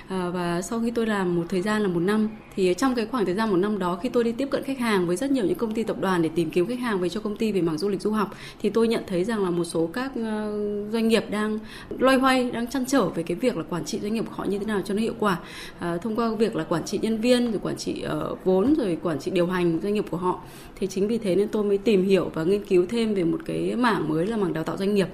À, 0.07 0.29
và 0.29 0.61
sau 0.61 0.81
khi 0.81 0.91
tôi 0.91 1.07
làm 1.07 1.35
một 1.35 1.43
thời 1.49 1.61
gian 1.61 1.81
là 1.81 1.87
một 1.87 1.99
năm 1.99 2.29
thì 2.55 2.73
trong 2.77 2.95
cái 2.95 3.05
khoảng 3.05 3.25
thời 3.25 3.35
gian 3.35 3.49
một 3.49 3.57
năm 3.57 3.79
đó 3.79 3.99
khi 4.01 4.09
tôi 4.09 4.23
đi 4.23 4.31
tiếp 4.31 4.47
cận 4.51 4.63
khách 4.63 4.79
hàng 4.79 5.07
với 5.07 5.15
rất 5.15 5.31
nhiều 5.31 5.45
những 5.45 5.57
công 5.57 5.73
ty 5.73 5.83
tập 5.83 5.97
đoàn 6.01 6.21
để 6.21 6.29
tìm 6.35 6.49
kiếm 6.49 6.67
khách 6.67 6.79
hàng 6.79 6.99
về 6.99 7.09
cho 7.09 7.19
công 7.19 7.35
ty 7.35 7.51
về 7.51 7.61
mảng 7.61 7.77
du 7.77 7.89
lịch 7.89 8.01
du 8.01 8.11
học 8.11 8.35
thì 8.61 8.69
tôi 8.69 8.87
nhận 8.87 9.03
thấy 9.07 9.23
rằng 9.23 9.43
là 9.43 9.49
một 9.49 9.63
số 9.63 9.89
các 9.93 10.11
ờ, 10.15 10.59
doanh 10.91 11.07
nghiệp 11.07 11.23
đang 11.29 11.59
loay 11.99 12.17
hoay 12.17 12.51
đang 12.51 12.67
chăn 12.67 12.85
trở 12.85 13.09
về 13.09 13.23
cái 13.23 13.37
việc 13.37 13.57
là 13.57 13.63
quản 13.69 13.85
trị 13.85 13.99
doanh 14.01 14.13
nghiệp 14.13 14.25
của 14.29 14.35
họ 14.35 14.43
như 14.43 14.59
thế 14.59 14.65
nào 14.65 14.81
cho 14.85 14.93
nó 14.93 15.01
hiệu 15.01 15.13
quả. 15.19 15.39
À, 15.79 15.97
thông 15.97 16.15
qua 16.15 16.35
việc 16.35 16.55
là 16.55 16.63
quản 16.63 16.83
trị 16.83 16.99
nhân 17.01 17.21
viên 17.21 17.51
rồi 17.51 17.59
quản 17.63 17.75
trị 17.77 18.05
uh, 18.31 18.45
vốn 18.45 18.73
rồi 18.77 18.97
quản 19.03 19.19
trị 19.19 19.31
điều 19.31 19.47
hành 19.47 19.79
doanh 19.83 19.93
nghiệp 19.93 20.05
của 20.09 20.17
họ 20.17 20.39
thì 20.79 20.87
chính 20.87 21.07
vì 21.07 21.17
thế 21.17 21.35
nên 21.35 21.47
tôi 21.47 21.63
mới 21.63 21.77
tìm 21.77 22.03
hiểu 22.03 22.31
và 22.33 22.43
nghiên 22.43 22.65
cứu 22.65 22.85
thêm 22.89 23.13
về 23.13 23.23
một 23.23 23.39
cái 23.45 23.75
mảng 23.75 24.09
mới 24.09 24.27
là 24.27 24.37
mảng 24.37 24.53
đào 24.53 24.63
tạo 24.63 24.77
doanh 24.77 24.95
nghiệp. 24.95 25.07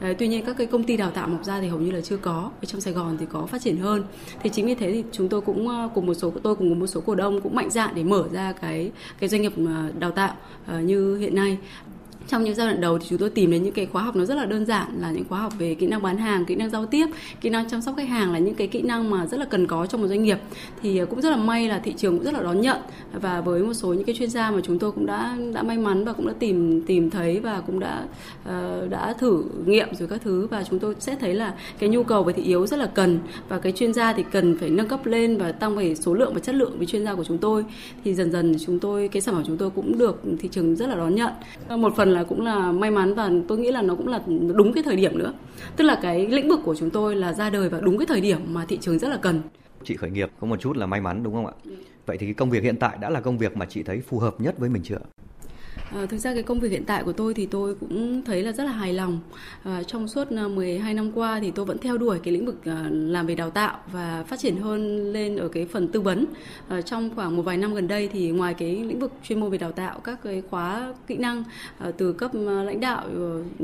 Đấy, 0.00 0.14
tuy 0.14 0.28
nhiên 0.28 0.44
các 0.44 0.56
cái 0.56 0.66
công 0.66 0.84
ty 0.84 0.96
đào 0.96 1.10
tạo 1.10 1.28
mọc 1.28 1.44
ra 1.44 1.60
thì 1.60 1.68
hầu 1.68 1.80
như 1.80 1.90
là 1.90 2.00
chưa 2.00 2.16
có. 2.16 2.50
Ở 2.62 2.64
trong 2.64 2.80
Sài 2.80 2.94
Gòn 2.94 3.16
thì 3.20 3.26
có 3.32 3.46
phát 3.46 3.62
triển 3.62 3.76
hơn. 3.76 4.04
Thì 4.42 4.50
chính 4.50 4.66
vì 4.66 4.74
thế 4.74 4.92
thì 4.92 5.04
chúng 5.12 5.28
tôi 5.28 5.40
cũng 5.40 5.68
ờ, 5.68 5.88
cùng 5.94 6.06
một 6.06 6.14
số 6.14 6.32
tôi 6.42 6.54
cùng 6.54 6.78
một 6.78 6.86
số 6.86 7.00
cổ 7.00 7.14
đông 7.14 7.40
cũng 7.40 7.54
mạnh 7.54 7.70
dạn 7.70 7.94
để 7.94 8.04
mở 8.04 8.24
ra 8.32 8.52
cái 8.52 8.90
cái 9.20 9.28
doanh 9.28 9.42
nghiệp 9.42 9.52
ờ, 9.56 9.92
đào 9.98 10.10
tạo 10.10 10.34
ờ, 10.66 10.80
như 10.80 11.16
hiện 11.16 11.34
nay 11.34 11.58
trong 12.28 12.44
những 12.44 12.54
giai 12.54 12.66
đoạn 12.66 12.80
đầu 12.80 12.98
thì 12.98 13.06
chúng 13.08 13.18
tôi 13.18 13.30
tìm 13.30 13.50
đến 13.50 13.62
những 13.62 13.72
cái 13.72 13.86
khóa 13.86 14.02
học 14.02 14.16
nó 14.16 14.24
rất 14.24 14.34
là 14.34 14.44
đơn 14.44 14.66
giản 14.66 14.88
là 15.00 15.10
những 15.10 15.24
khóa 15.28 15.40
học 15.40 15.52
về 15.58 15.74
kỹ 15.74 15.86
năng 15.86 16.02
bán 16.02 16.18
hàng 16.18 16.44
kỹ 16.44 16.54
năng 16.54 16.70
giao 16.70 16.86
tiếp 16.86 17.06
kỹ 17.40 17.50
năng 17.50 17.68
chăm 17.68 17.82
sóc 17.82 17.94
khách 17.96 18.08
hàng 18.08 18.32
là 18.32 18.38
những 18.38 18.54
cái 18.54 18.66
kỹ 18.66 18.82
năng 18.82 19.10
mà 19.10 19.26
rất 19.26 19.40
là 19.40 19.44
cần 19.44 19.66
có 19.66 19.86
trong 19.86 20.00
một 20.00 20.08
doanh 20.08 20.22
nghiệp. 20.22 20.38
Thì 20.82 20.98
ờ, 20.98 21.06
cũng 21.06 21.20
rất 21.20 21.30
là 21.30 21.36
may 21.36 21.68
là 21.68 21.78
thị 21.78 21.94
trường 21.96 22.16
cũng 22.16 22.24
rất 22.24 22.34
là 22.34 22.42
đón 22.42 22.60
nhận. 22.60 22.76
Và 23.12 23.40
với 23.40 23.62
một 23.62 23.74
số 23.74 23.88
những 23.88 24.04
cái 24.04 24.14
chuyên 24.14 24.30
gia 24.30 24.50
mà 24.50 24.60
chúng 24.62 24.78
tôi 24.78 24.92
cũng 24.92 25.06
đã 25.06 25.36
đã 25.54 25.62
may 25.62 25.78
mắn 25.78 26.04
và 26.04 26.12
cũng 26.12 26.26
đã 26.26 26.32
tìm 26.38 26.82
tìm 26.86 27.10
thấy 27.10 27.40
và 27.40 27.60
cũng 27.60 27.80
đã 27.80 28.04
uh, 28.48 28.90
đã 28.90 29.12
thử 29.12 29.44
nghiệm 29.66 29.94
rồi 29.94 30.08
các 30.08 30.20
thứ. 30.24 30.46
Và 30.46 30.64
chúng 30.70 30.78
tôi 30.78 30.94
sẽ 30.98 31.16
thấy 31.20 31.34
là 31.34 31.54
cái 31.78 31.88
nhu 31.88 32.02
cầu 32.02 32.22
về 32.24 32.32
thị 32.32 32.42
yếu 32.42 32.66
rất 32.66 32.78
là 32.78 32.86
cần. 32.86 33.18
Và 33.48 33.58
cái 33.58 33.72
chuyên 33.72 33.92
gia 33.92 34.12
thì 34.12 34.24
cần 34.30 34.58
phải 34.58 34.70
nâng 34.70 34.88
cấp 34.88 35.06
lên 35.06 35.36
và 35.36 35.52
tăng 35.52 35.76
về 35.76 35.94
số 35.94 36.14
lượng 36.14 36.34
và 36.34 36.40
chất 36.40 36.54
lượng 36.54 36.78
với 36.78 36.86
chuyên 36.86 37.04
gia 37.04 37.14
của 37.14 37.24
chúng 37.24 37.38
tôi. 37.38 37.64
Thì 38.04 38.14
dần 38.14 38.32
dần 38.32 38.56
chúng 38.66 38.78
tôi 38.78 39.08
cái 39.08 39.22
sản 39.22 39.34
phẩm 39.34 39.44
chúng 39.46 39.56
tôi 39.56 39.70
cũng 39.70 39.98
được 39.98 40.22
thị 40.38 40.48
trường 40.52 40.76
rất 40.76 40.88
là 40.88 40.94
đón 40.94 41.14
nhận. 41.14 41.32
Ờ, 41.68 41.76
một 41.76 41.96
phần 41.96 42.12
là 42.12 42.17
là 42.18 42.24
cũng 42.24 42.40
là 42.40 42.72
may 42.72 42.90
mắn 42.90 43.14
và 43.14 43.30
tôi 43.48 43.58
nghĩ 43.58 43.70
là 43.72 43.82
nó 43.82 43.94
cũng 43.94 44.08
là 44.08 44.20
đúng 44.54 44.72
cái 44.72 44.82
thời 44.82 44.96
điểm 44.96 45.18
nữa. 45.18 45.32
Tức 45.76 45.84
là 45.84 45.98
cái 46.02 46.26
lĩnh 46.26 46.48
vực 46.48 46.60
của 46.64 46.74
chúng 46.74 46.90
tôi 46.90 47.16
là 47.16 47.32
ra 47.32 47.50
đời 47.50 47.68
vào 47.68 47.80
đúng 47.80 47.98
cái 47.98 48.06
thời 48.06 48.20
điểm 48.20 48.40
mà 48.48 48.64
thị 48.68 48.78
trường 48.80 48.98
rất 48.98 49.08
là 49.08 49.16
cần. 49.16 49.40
Chị 49.84 49.96
khởi 49.96 50.10
nghiệp 50.10 50.30
có 50.40 50.46
một 50.46 50.60
chút 50.60 50.76
là 50.76 50.86
may 50.86 51.00
mắn 51.00 51.22
đúng 51.22 51.34
không 51.34 51.46
ạ? 51.46 51.52
Vậy 52.06 52.16
thì 52.18 52.26
cái 52.26 52.34
công 52.34 52.50
việc 52.50 52.62
hiện 52.62 52.76
tại 52.76 52.98
đã 53.00 53.10
là 53.10 53.20
công 53.20 53.38
việc 53.38 53.56
mà 53.56 53.66
chị 53.66 53.82
thấy 53.82 54.00
phù 54.00 54.18
hợp 54.18 54.40
nhất 54.40 54.58
với 54.58 54.68
mình 54.68 54.82
chưa 54.84 54.98
À, 55.94 56.06
thực 56.06 56.18
ra 56.18 56.34
cái 56.34 56.42
công 56.42 56.60
việc 56.60 56.70
hiện 56.70 56.84
tại 56.84 57.02
của 57.04 57.12
tôi 57.12 57.34
thì 57.34 57.46
tôi 57.46 57.74
cũng 57.74 58.22
thấy 58.24 58.42
là 58.42 58.52
rất 58.52 58.64
là 58.64 58.72
hài 58.72 58.92
lòng. 58.92 59.20
À, 59.64 59.82
trong 59.82 60.08
suốt 60.08 60.28
ờ, 60.30 60.48
12 60.48 60.94
năm 60.94 61.12
qua 61.12 61.40
thì 61.40 61.50
tôi 61.50 61.64
vẫn 61.64 61.78
theo 61.78 61.98
đuổi 61.98 62.18
cái 62.22 62.34
lĩnh 62.34 62.46
vực 62.46 62.56
làm 62.90 63.26
về 63.26 63.34
đào 63.34 63.50
tạo 63.50 63.78
và 63.92 64.24
phát 64.28 64.38
triển 64.40 64.56
hơn 64.56 65.12
lên 65.12 65.36
ở 65.36 65.48
cái 65.48 65.66
phần 65.66 65.88
tư 65.88 66.00
vấn. 66.00 66.24
À, 66.68 66.80
trong 66.80 67.10
khoảng 67.14 67.36
một 67.36 67.42
vài 67.42 67.56
năm 67.56 67.74
gần 67.74 67.88
đây 67.88 68.08
thì 68.12 68.30
ngoài 68.30 68.54
cái 68.54 68.70
lĩnh 68.70 68.98
vực 68.98 69.12
chuyên 69.22 69.40
môn 69.40 69.50
về 69.50 69.58
đào 69.58 69.72
tạo 69.72 70.00
các 70.00 70.22
cái 70.24 70.42
khóa 70.50 70.94
kỹ 71.06 71.16
năng 71.16 71.44
à, 71.78 71.90
từ 71.98 72.12
cấp 72.12 72.30
lãnh 72.64 72.80
đạo 72.80 73.06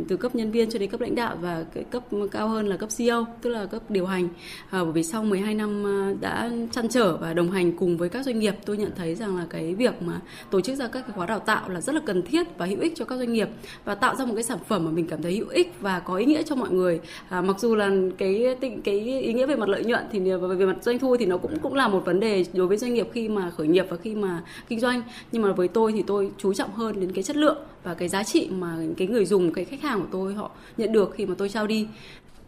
từ 0.08 0.16
cấp 0.16 0.34
nhân 0.34 0.50
viên 0.50 0.70
cho 0.70 0.78
đến 0.78 0.90
cấp 0.90 1.00
lãnh 1.00 1.14
đạo 1.14 1.36
và 1.40 1.64
cái 1.74 1.84
cấp 1.84 2.02
cao 2.30 2.48
hơn 2.48 2.68
là 2.68 2.76
cấp 2.76 2.88
CEO 2.98 3.26
tức 3.42 3.50
là 3.50 3.66
cấp 3.66 3.82
điều 3.90 4.06
hành. 4.06 4.28
À, 4.70 4.84
bởi 4.84 4.92
vì 4.92 5.02
sau 5.02 5.24
12 5.24 5.54
năm 5.54 5.84
đã 6.20 6.50
chăn 6.72 6.88
trở 6.88 7.16
và 7.16 7.32
đồng 7.32 7.50
hành 7.50 7.76
cùng 7.76 7.96
với 7.96 8.08
các 8.08 8.24
doanh 8.24 8.38
nghiệp 8.38 8.54
tôi 8.64 8.76
nhận 8.76 8.90
thấy 8.96 9.14
rằng 9.14 9.36
là 9.36 9.46
cái 9.50 9.74
việc 9.74 10.02
mà 10.02 10.20
tổ 10.50 10.60
chức 10.60 10.76
ra 10.76 10.88
các 10.88 11.00
cái 11.00 11.12
khóa 11.16 11.26
đào 11.26 11.38
tạo 11.38 11.68
là 11.68 11.80
rất 11.80 11.94
là 11.94 12.00
cần 12.06 12.13
cần 12.14 12.22
thiết 12.22 12.58
và 12.58 12.66
hữu 12.66 12.80
ích 12.80 12.92
cho 12.96 13.04
các 13.04 13.18
doanh 13.18 13.32
nghiệp 13.32 13.48
và 13.84 13.94
tạo 13.94 14.14
ra 14.16 14.24
một 14.24 14.34
cái 14.34 14.42
sản 14.42 14.58
phẩm 14.68 14.84
mà 14.84 14.90
mình 14.90 15.06
cảm 15.06 15.22
thấy 15.22 15.36
hữu 15.36 15.48
ích 15.48 15.72
và 15.80 16.00
có 16.00 16.16
ý 16.16 16.24
nghĩa 16.24 16.42
cho 16.42 16.56
mọi 16.56 16.70
người. 16.70 17.00
À, 17.28 17.40
mặc 17.40 17.60
dù 17.60 17.74
là 17.74 17.90
cái 18.18 18.56
cái 18.84 19.00
ý 19.00 19.32
nghĩa 19.32 19.46
về 19.46 19.56
mặt 19.56 19.68
lợi 19.68 19.84
nhuận 19.84 20.04
thì 20.12 20.20
về 20.58 20.66
mặt 20.66 20.76
doanh 20.80 20.98
thu 20.98 21.16
thì 21.16 21.26
nó 21.26 21.36
cũng 21.38 21.58
cũng 21.62 21.74
là 21.74 21.88
một 21.88 22.04
vấn 22.04 22.20
đề 22.20 22.44
đối 22.52 22.66
với 22.66 22.76
doanh 22.76 22.94
nghiệp 22.94 23.08
khi 23.12 23.28
mà 23.28 23.50
khởi 23.50 23.66
nghiệp 23.66 23.86
và 23.88 23.96
khi 23.96 24.14
mà 24.14 24.42
kinh 24.68 24.80
doanh. 24.80 25.02
Nhưng 25.32 25.42
mà 25.42 25.52
với 25.52 25.68
tôi 25.68 25.92
thì 25.92 26.02
tôi 26.06 26.30
chú 26.38 26.54
trọng 26.54 26.72
hơn 26.72 27.00
đến 27.00 27.12
cái 27.12 27.24
chất 27.24 27.36
lượng 27.36 27.58
và 27.82 27.94
cái 27.94 28.08
giá 28.08 28.22
trị 28.22 28.48
mà 28.50 28.78
cái 28.96 29.08
người 29.08 29.24
dùng 29.24 29.52
cái 29.52 29.64
khách 29.64 29.82
hàng 29.82 30.00
của 30.00 30.08
tôi 30.12 30.34
họ 30.34 30.50
nhận 30.76 30.92
được 30.92 31.12
khi 31.14 31.26
mà 31.26 31.34
tôi 31.38 31.48
trao 31.48 31.66
đi. 31.66 31.88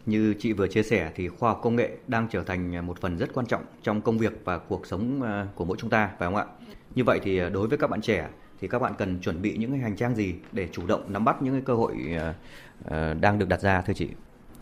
Như 0.05 0.33
chị 0.39 0.53
vừa 0.53 0.67
chia 0.67 0.83
sẻ 0.83 1.11
thì 1.15 1.27
khoa 1.27 1.49
học 1.49 1.59
công 1.63 1.75
nghệ 1.75 1.97
đang 2.07 2.27
trở 2.31 2.43
thành 2.43 2.87
một 2.87 3.01
phần 3.01 3.17
rất 3.17 3.33
quan 3.33 3.45
trọng 3.45 3.61
trong 3.83 4.01
công 4.01 4.17
việc 4.17 4.41
và 4.43 4.57
cuộc 4.57 4.87
sống 4.87 5.21
à, 5.21 5.47
của 5.55 5.65
mỗi 5.65 5.77
chúng 5.79 5.89
ta 5.89 6.09
phải 6.19 6.27
không 6.27 6.35
ạ? 6.35 6.45
Như 6.95 7.03
vậy 7.03 7.19
thì 7.23 7.37
à, 7.37 7.49
đối 7.49 7.67
với 7.67 7.77
các 7.77 7.89
bạn 7.89 8.01
trẻ 8.01 8.27
thì 8.61 8.67
các 8.67 8.79
bạn 8.79 8.93
cần 8.97 9.19
chuẩn 9.19 9.41
bị 9.41 9.57
những 9.57 9.71
cái 9.71 9.79
hành 9.79 9.95
trang 9.95 10.15
gì 10.15 10.35
để 10.51 10.67
chủ 10.71 10.87
động 10.87 11.13
nắm 11.13 11.25
bắt 11.25 11.41
những 11.41 11.53
cái 11.53 11.61
cơ 11.65 11.73
hội 11.73 11.95
ờ, 12.17 12.33
ờ, 12.85 13.13
đang 13.13 13.39
được 13.39 13.49
đặt 13.49 13.61
ra, 13.61 13.81
thưa 13.81 13.93
chị? 13.93 14.07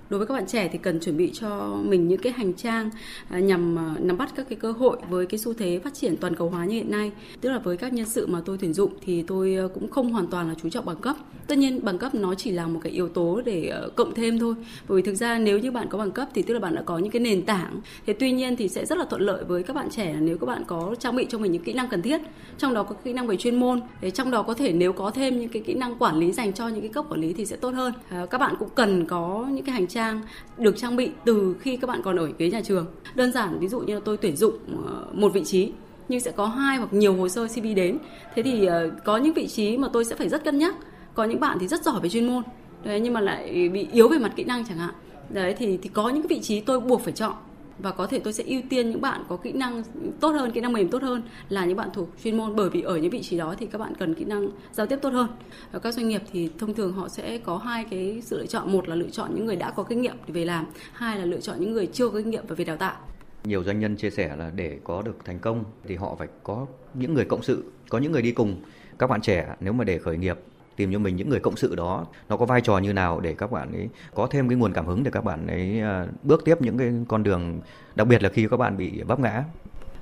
Đối 0.10 0.18
với 0.18 0.28
các 0.28 0.34
bạn 0.34 0.46
trẻ 0.48 0.70
thì 0.72 0.78
cần 0.78 1.00
chuẩn 1.00 1.18
bị 1.18 1.32
cho 1.34 1.80
mình 1.84 2.08
những 2.08 2.20
cái 2.20 2.34
hành 2.34 2.54
trang 2.54 2.90
à, 3.30 3.40
nhằm 3.40 3.80
à, 3.80 3.96
nắm 4.00 4.18
bắt 4.18 4.34
các 4.36 4.46
cái 4.50 4.58
cơ 4.60 4.72
hội 4.72 4.98
với 5.10 5.26
cái 5.26 5.38
xu 5.40 5.54
thế 5.54 5.80
phát 5.84 5.94
triển 5.94 6.18
toàn 6.18 6.36
cầu 6.36 6.50
hóa 6.50 6.66
như 6.66 6.76
hiện 6.76 6.92
nay. 6.92 7.12
Tức 7.42 7.50
là 7.50 7.60
với 7.60 7.78
các 7.78 7.94
nhân 7.94 8.06
sự 8.06 8.28
mà 8.28 8.42
tôi 8.46 8.58
tuyển 8.58 8.74
dụng 8.74 8.94
thì 9.02 9.24
tôi 9.28 9.56
à, 9.56 9.64
cũng 9.74 9.90
không 9.90 10.14
hoàn 10.14 10.28
toàn 10.28 10.48
là 10.48 10.54
chú 10.62 10.70
trọng 10.70 10.86
bằng 10.86 10.98
cấp. 10.98 11.16
Tất 11.48 11.58
nhiên 11.58 11.80
bằng 11.84 11.98
cấp 11.98 12.16
nó 12.16 12.36
chỉ 12.36 12.52
là 12.52 12.68
một 12.68 12.80
cái 12.84 12.92
yếu 12.92 13.10
tố 13.10 13.42
để 13.46 13.74
cộng 13.96 14.14
thêm 14.14 14.40
thôi. 14.40 14.56
Bởi 14.88 14.96
vì 14.96 15.02
thực 15.02 15.16
ra 15.16 15.38
nếu 15.38 15.60
như 15.60 15.72
bạn 15.72 15.88
có 15.90 15.98
bằng 15.98 16.12
cấp 16.12 16.30
thì 16.34 16.42
tức 16.42 16.54
là 16.54 16.60
bạn 16.60 16.76
đã 16.76 16.82
có 16.82 16.98
những 16.98 17.12
cái 17.12 17.20
nền 17.20 17.46
tảng. 17.46 17.82
Thế 18.06 18.14
tuy 18.14 18.32
nhiên 18.32 18.56
thì 18.56 18.68
sẽ 18.68 18.86
rất 18.86 18.98
là 18.98 19.06
thuận 19.06 19.22
lợi 19.22 19.44
với 19.44 19.64
các 19.64 19.76
bạn 19.76 19.90
trẻ 19.90 20.16
nếu 20.20 20.38
các 20.38 20.46
bạn 20.46 20.64
có 20.68 20.96
trang 21.00 21.16
bị 21.16 21.26
cho 21.30 21.38
mình 21.38 21.52
những 21.52 21.64
kỹ 21.64 21.74
năng 21.74 21.88
cần 21.88 22.02
thiết, 22.02 22.22
trong 22.58 22.74
đó 22.74 22.84
có 22.84 22.96
kỹ 23.04 23.14
năng 23.14 23.28
về 23.28 23.38
chuyên 23.38 23.60
môn. 23.60 23.82
Thế 24.02 24.12
trong 24.12 24.32
đó 24.32 24.44
có 24.44 24.54
thể 24.54 24.74
nếu 24.74 24.94
có 24.94 25.12
thêm 25.12 25.40
những 25.40 25.50
cái 25.50 25.62
kỹ 25.66 25.74
năng 25.74 25.96
quản 25.96 26.18
lý 26.18 26.32
dành 26.32 26.54
cho 26.54 26.68
những 26.68 26.82
cái 26.82 26.90
cấp 26.90 27.06
quản 27.10 27.22
lý 27.22 27.34
thì 27.34 27.46
sẽ 27.46 27.56
tốt 27.56 27.74
hơn. 27.76 27.94
Các 28.32 28.38
bạn 28.38 28.56
cũng 28.60 28.70
cần 28.76 29.06
có 29.06 29.48
những 29.52 29.66
cái 29.66 29.74
hành 29.74 29.88
trang 29.96 30.22
được 30.58 30.78
trang 30.78 30.96
bị 30.96 31.10
từ 31.26 31.56
khi 31.60 31.78
các 31.78 31.88
bạn 31.88 32.02
còn 32.04 32.16
ở 32.16 32.30
ghế 32.38 32.50
nhà 32.50 32.62
trường. 32.62 32.86
Đơn 33.16 33.32
giản 33.32 33.60
ví 33.60 33.68
dụ 33.68 33.80
như 33.80 33.94
là 33.94 34.02
tôi 34.06 34.18
tuyển 34.18 34.36
dụng 34.36 34.54
ờ, 34.86 35.06
một 35.14 35.34
vị 35.34 35.44
trí 35.44 35.72
nhưng 36.10 36.20
sẽ 36.20 36.32
có 36.32 36.46
hai 36.46 36.78
hoặc 36.78 36.94
nhiều 36.94 37.14
hồ 37.14 37.30
sơ 37.30 37.48
CV 37.48 37.66
đến. 37.76 37.98
Thế 38.36 38.44
thì 38.44 38.66
ờ, 38.66 38.92
có 39.06 39.18
những 39.18 39.34
vị 39.34 39.48
trí 39.48 39.78
mà 39.78 39.88
tôi 39.94 40.06
sẽ 40.06 40.16
phải 40.16 40.30
rất 40.30 40.44
cân 40.44 40.58
nhắc. 40.58 40.76
Có 41.14 41.24
những 41.24 41.40
bạn 41.40 41.58
thì 41.60 41.68
rất 41.68 41.84
giỏi 41.84 42.00
về 42.02 42.10
chuyên 42.10 42.28
môn, 42.28 42.44
đấy 42.84 43.00
nhưng 43.00 43.14
mà 43.14 43.22
lại 43.22 43.70
bị 43.70 43.88
yếu 43.92 44.08
về 44.08 44.18
mặt 44.18 44.32
kỹ 44.36 44.44
năng 44.44 44.66
chẳng 44.66 44.78
hạn. 44.78 44.94
Đấy 45.30 45.56
thì 45.58 45.78
thì 45.78 45.90
có 45.94 46.10
những 46.10 46.28
vị 46.28 46.40
trí 46.40 46.60
tôi 46.60 46.80
buộc 46.80 47.02
phải 47.02 47.14
chọn 47.14 47.34
và 47.80 47.92
có 47.92 48.08
thể 48.08 48.20
tôi 48.20 48.34
sẽ 48.34 48.44
ưu 48.44 48.62
tiên 48.70 48.90
những 48.90 49.02
bạn 49.02 49.24
có 49.28 49.38
kỹ 49.38 49.52
năng 49.52 49.84
tốt 50.20 50.30
hơn, 50.30 50.52
kỹ 50.52 50.62
năng 50.62 50.74
mềm 50.74 50.90
tốt 50.90 51.02
hơn 51.02 51.24
là 51.50 51.66
những 51.66 51.78
bạn 51.78 51.90
thuộc 51.94 52.10
chuyên 52.24 52.38
môn, 52.38 52.56
bởi 52.56 52.70
vì 52.70 52.82
ở 52.82 52.98
những 52.98 53.12
vị 53.12 53.22
trí 53.22 53.38
đó 53.38 53.56
thì 53.58 53.66
các 53.66 53.78
bạn 53.78 53.94
cần 54.00 54.14
kỹ 54.14 54.26
năng 54.26 54.48
giao 54.74 54.86
tiếp 54.86 55.00
tốt 55.02 55.10
hơn. 55.10 55.28
Và 55.72 55.80
các 55.80 55.94
doanh 55.94 56.08
nghiệp 56.08 56.22
thì 56.32 56.50
thông 56.58 56.74
thường 56.74 56.94
họ 56.94 57.10
sẽ 57.10 57.38
có 57.38 57.58
hai 57.58 57.86
cái 57.92 58.22
sự 58.22 58.40
lựa 58.40 58.46
chọn. 58.46 58.72
Một 58.72 58.88
là 58.90 58.96
lựa 58.96 59.10
chọn 59.10 59.36
những 59.36 59.46
người 59.46 59.56
đã 59.56 59.72
có 59.72 59.84
kinh 59.84 60.02
nghiệm 60.02 60.16
để 60.28 60.34
về 60.34 60.46
làm, 60.46 60.66
hai 60.94 61.20
là 61.20 61.26
lựa 61.26 61.40
chọn 61.40 61.60
những 61.60 61.72
người 61.72 61.88
chưa 61.88 62.10
có 62.10 62.18
kinh 62.18 62.30
nghiệm 62.30 62.48
và 62.48 62.56
về 62.56 62.66
đào 62.66 62.78
tạo. 62.78 62.96
Nhiều 63.44 63.64
doanh 63.64 63.80
nhân 63.80 63.96
chia 63.96 64.10
sẻ 64.10 64.36
là 64.36 64.52
để 64.56 64.80
có 64.84 65.02
được 65.02 65.18
thành 65.26 65.40
công 65.40 65.64
thì 65.88 65.96
họ 65.96 66.16
phải 66.20 66.28
có 66.44 66.66
những 66.94 67.14
người 67.14 67.26
cộng 67.26 67.44
sự, 67.44 67.64
có 67.90 67.98
những 67.98 68.12
người 68.12 68.22
đi 68.22 68.32
cùng. 68.32 68.62
Các 69.00 69.08
bạn 69.08 69.22
trẻ 69.22 69.56
nếu 69.60 69.74
mà 69.74 69.84
để 69.84 69.98
khởi 69.98 70.18
nghiệp 70.18 70.38
tìm 70.76 70.94
cho 70.94 71.00
mình 71.00 71.16
những 71.16 71.30
người 71.30 71.40
cộng 71.40 71.56
sự 71.56 71.76
đó 71.76 72.06
nó 72.30 72.38
có 72.38 72.46
vai 72.46 72.62
trò 72.62 72.78
như 72.78 72.94
nào 72.94 73.20
để 73.20 73.36
các 73.38 73.52
bạn 73.52 73.74
ấy 73.74 73.90
có 74.14 74.28
thêm 74.28 74.50
cái 74.50 74.58
nguồn 74.58 74.74
cảm 74.74 74.86
hứng 74.86 75.04
để 75.04 75.12
các 75.12 75.24
bạn 75.24 75.48
ấy 75.48 75.80
à, 75.80 76.08
bước 76.24 76.46
tiếp 76.46 76.56
những 76.60 76.78
cái 76.78 76.94
con 77.08 77.24
đường 77.24 77.60
đặc 77.96 78.08
biệt 78.08 78.24
là 78.24 78.30
khi 78.30 78.48
các 78.52 78.58
bạn 78.58 78.78
bị 78.78 79.02
vấp 79.02 79.20
ngã? 79.20 79.44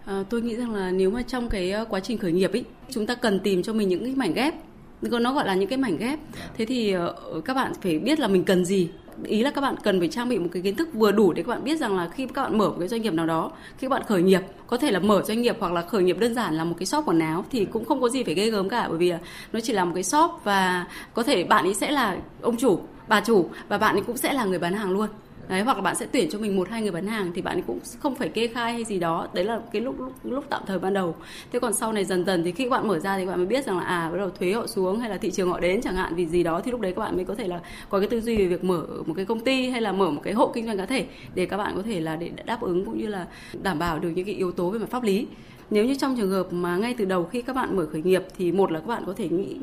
À, 0.06 0.24
tôi 0.30 0.42
nghĩ 0.42 0.56
rằng 0.56 0.74
là 0.74 0.92
nếu 0.92 1.12
mà 1.12 1.22
trong 1.22 1.50
cái 1.50 1.72
à, 1.72 1.86
quá 1.90 2.00
trình 2.00 2.18
khởi 2.18 2.32
nghiệp 2.32 2.52
ấy 2.52 2.66
chúng 2.90 3.06
ta 3.06 3.16
cần 3.16 3.40
tìm 3.40 3.64
cho 3.64 3.74
mình 3.74 3.90
những 3.90 4.04
cái 4.04 4.16
mảnh 4.16 4.34
ghép 4.34 4.54
nó 5.02 5.34
gọi 5.34 5.46
là 5.46 5.56
những 5.56 5.70
cái 5.70 5.78
mảnh 5.78 5.98
ghép. 5.98 6.20
Thế 6.58 6.66
thì 6.66 6.92
ờ, 6.92 7.16
các 7.46 7.54
bạn 7.54 7.74
phải 7.82 8.00
biết 8.00 8.20
là 8.20 8.28
mình 8.28 8.44
cần 8.44 8.66
gì 8.66 8.90
ý 9.24 9.44
là 9.44 9.52
các 9.52 9.62
bạn 9.62 9.76
cần 9.84 10.00
phải 10.00 10.08
trang 10.08 10.30
bị 10.30 10.40
một 10.40 10.50
cái 10.54 10.62
kiến 10.62 10.76
thức 10.76 10.90
vừa 10.94 11.12
đủ 11.12 11.34
để 11.34 11.44
các 11.44 11.50
bạn 11.50 11.64
biết 11.64 11.80
rằng 11.80 11.98
là 11.98 12.10
khi 12.16 12.28
các 12.34 12.44
bạn 12.44 12.58
mở 12.58 12.70
một 12.70 12.76
cái 12.80 12.88
doanh 12.88 13.02
nghiệp 13.02 13.14
nào 13.14 13.26
đó, 13.26 13.52
khi 13.78 13.88
các 13.88 13.90
bạn 13.90 14.04
khởi 14.08 14.22
nghiệp, 14.22 14.42
có 14.68 14.78
thể 14.78 14.92
là 14.92 15.00
mở 15.00 15.24
doanh 15.28 15.42
nghiệp 15.42 15.56
hoặc 15.60 15.74
là 15.74 15.82
khởi 15.82 16.04
nghiệp 16.04 16.20
đơn 16.20 16.36
giản 16.36 16.54
là 16.54 16.64
một 16.64 16.76
cái 16.80 16.86
shop 16.86 17.06
quần 17.06 17.20
áo 17.20 17.46
thì 17.52 17.66
cũng 17.66 17.86
không 17.86 18.02
có 18.02 18.10
gì 18.10 18.24
phải 18.24 18.34
ghê 18.34 18.50
gớm 18.50 18.70
cả. 18.70 18.88
Bởi 18.90 18.98
vì 18.98 19.14
nó 19.54 19.60
chỉ 19.60 19.74
là 19.74 19.86
một 19.86 19.92
cái 19.96 20.04
shop 20.04 20.32
và 20.44 20.88
có 21.14 21.24
thể 21.24 21.44
bạn 21.44 21.66
ấy 21.66 21.74
sẽ 21.74 21.92
là 21.92 22.18
ông 22.42 22.58
chủ, 22.58 22.80
bà 23.08 23.22
chủ 23.22 23.50
và 23.68 23.78
bạn 23.78 23.96
ấy 23.96 24.02
cũng 24.08 24.18
sẽ 24.18 24.34
là 24.34 24.46
người 24.46 24.60
bán 24.60 24.74
hàng 24.74 24.92
luôn 24.92 25.08
đấy 25.54 25.62
hoặc 25.62 25.78
là 25.78 25.82
bạn 25.82 25.96
sẽ 25.96 26.06
tuyển 26.12 26.30
cho 26.32 26.40
mình 26.40 26.56
một 26.56 26.70
hai 26.70 26.82
người 26.82 26.92
bán 26.92 27.08
hàng 27.08 27.32
thì 27.36 27.42
bạn 27.42 27.62
cũng 27.62 27.80
không 28.00 28.16
phải 28.16 28.30
kê 28.30 28.48
khai 28.48 28.74
hay 28.74 28.84
gì 28.84 29.00
đó. 29.00 29.28
Đấy 29.34 29.46
là 29.46 29.62
cái 29.72 29.82
lúc 29.82 30.00
lúc, 30.00 30.14
lúc 30.24 30.46
tạm 30.50 30.62
thời 30.66 30.80
ban 30.80 30.94
đầu. 30.94 31.16
Thế 31.52 31.60
còn 31.60 31.74
sau 31.74 31.94
này 31.94 32.06
dần 32.06 32.26
dần 32.26 32.44
thì 32.44 32.52
khi 32.52 32.64
các 32.64 32.70
bạn 32.70 32.88
mở 32.88 33.00
ra 33.00 33.18
thì 33.18 33.26
các 33.26 33.30
bạn 33.30 33.38
mới 33.38 33.48
biết 33.48 33.66
rằng 33.66 33.78
là 33.78 33.84
à 33.84 34.10
bắt 34.12 34.18
đầu 34.18 34.30
thuế 34.30 34.52
họ 34.52 34.68
xuống 34.68 35.00
hay 35.00 35.10
là 35.10 35.18
thị 35.18 35.32
trường 35.32 35.50
họ 35.50 35.60
đến 35.60 35.82
chẳng 35.82 35.96
hạn 35.96 36.16
vì 36.16 36.26
gì 36.26 36.44
đó 36.44 36.62
thì 36.62 36.72
lúc 36.72 36.82
đấy 36.82 36.94
các 36.96 37.00
bạn 37.00 37.16
mới 37.16 37.26
có 37.26 37.36
thể 37.36 37.48
là 37.48 37.60
có 37.90 38.00
cái 38.00 38.08
tư 38.08 38.22
duy 38.22 38.38
về 38.38 38.46
việc 38.46 38.64
mở 38.64 38.86
một 39.06 39.14
cái 39.16 39.26
công 39.26 39.40
ty 39.40 39.70
hay 39.70 39.82
là 39.82 39.92
mở 39.92 40.12
một 40.12 40.22
cái 40.24 40.34
hộ 40.34 40.52
kinh 40.54 40.66
doanh 40.66 40.78
cá 40.78 40.86
thể 40.86 41.06
để 41.36 41.46
các 41.46 41.58
bạn 41.58 41.74
có 41.76 41.82
thể 41.82 42.00
là 42.00 42.16
để 42.16 42.32
đáp 42.46 42.62
ứng 42.62 42.86
cũng 42.86 42.98
như 42.98 43.08
là 43.08 43.28
đảm 43.62 43.80
bảo 43.80 44.00
được 44.00 44.10
những 44.10 44.26
cái 44.26 44.36
yếu 44.36 44.52
tố 44.52 44.70
về 44.70 44.80
mặt 44.80 44.90
pháp 44.90 45.04
lý 45.04 45.28
nếu 45.70 45.86
như 45.86 45.96
trong 45.96 46.16
trường 46.18 46.30
hợp 46.30 46.54
mà 46.54 46.78
ngay 46.78 46.96
từ 46.98 47.06
đầu 47.06 47.24
khi 47.24 47.42
các 47.42 47.56
bạn 47.56 47.76
mở 47.76 47.88
khởi 47.92 48.02
nghiệp 48.02 48.24
thì 48.38 48.52
một 48.52 48.72
là 48.72 48.80
các 48.80 48.88
bạn 48.88 49.04
có 49.06 49.14
thể 49.14 49.30
nghĩ 49.30 49.56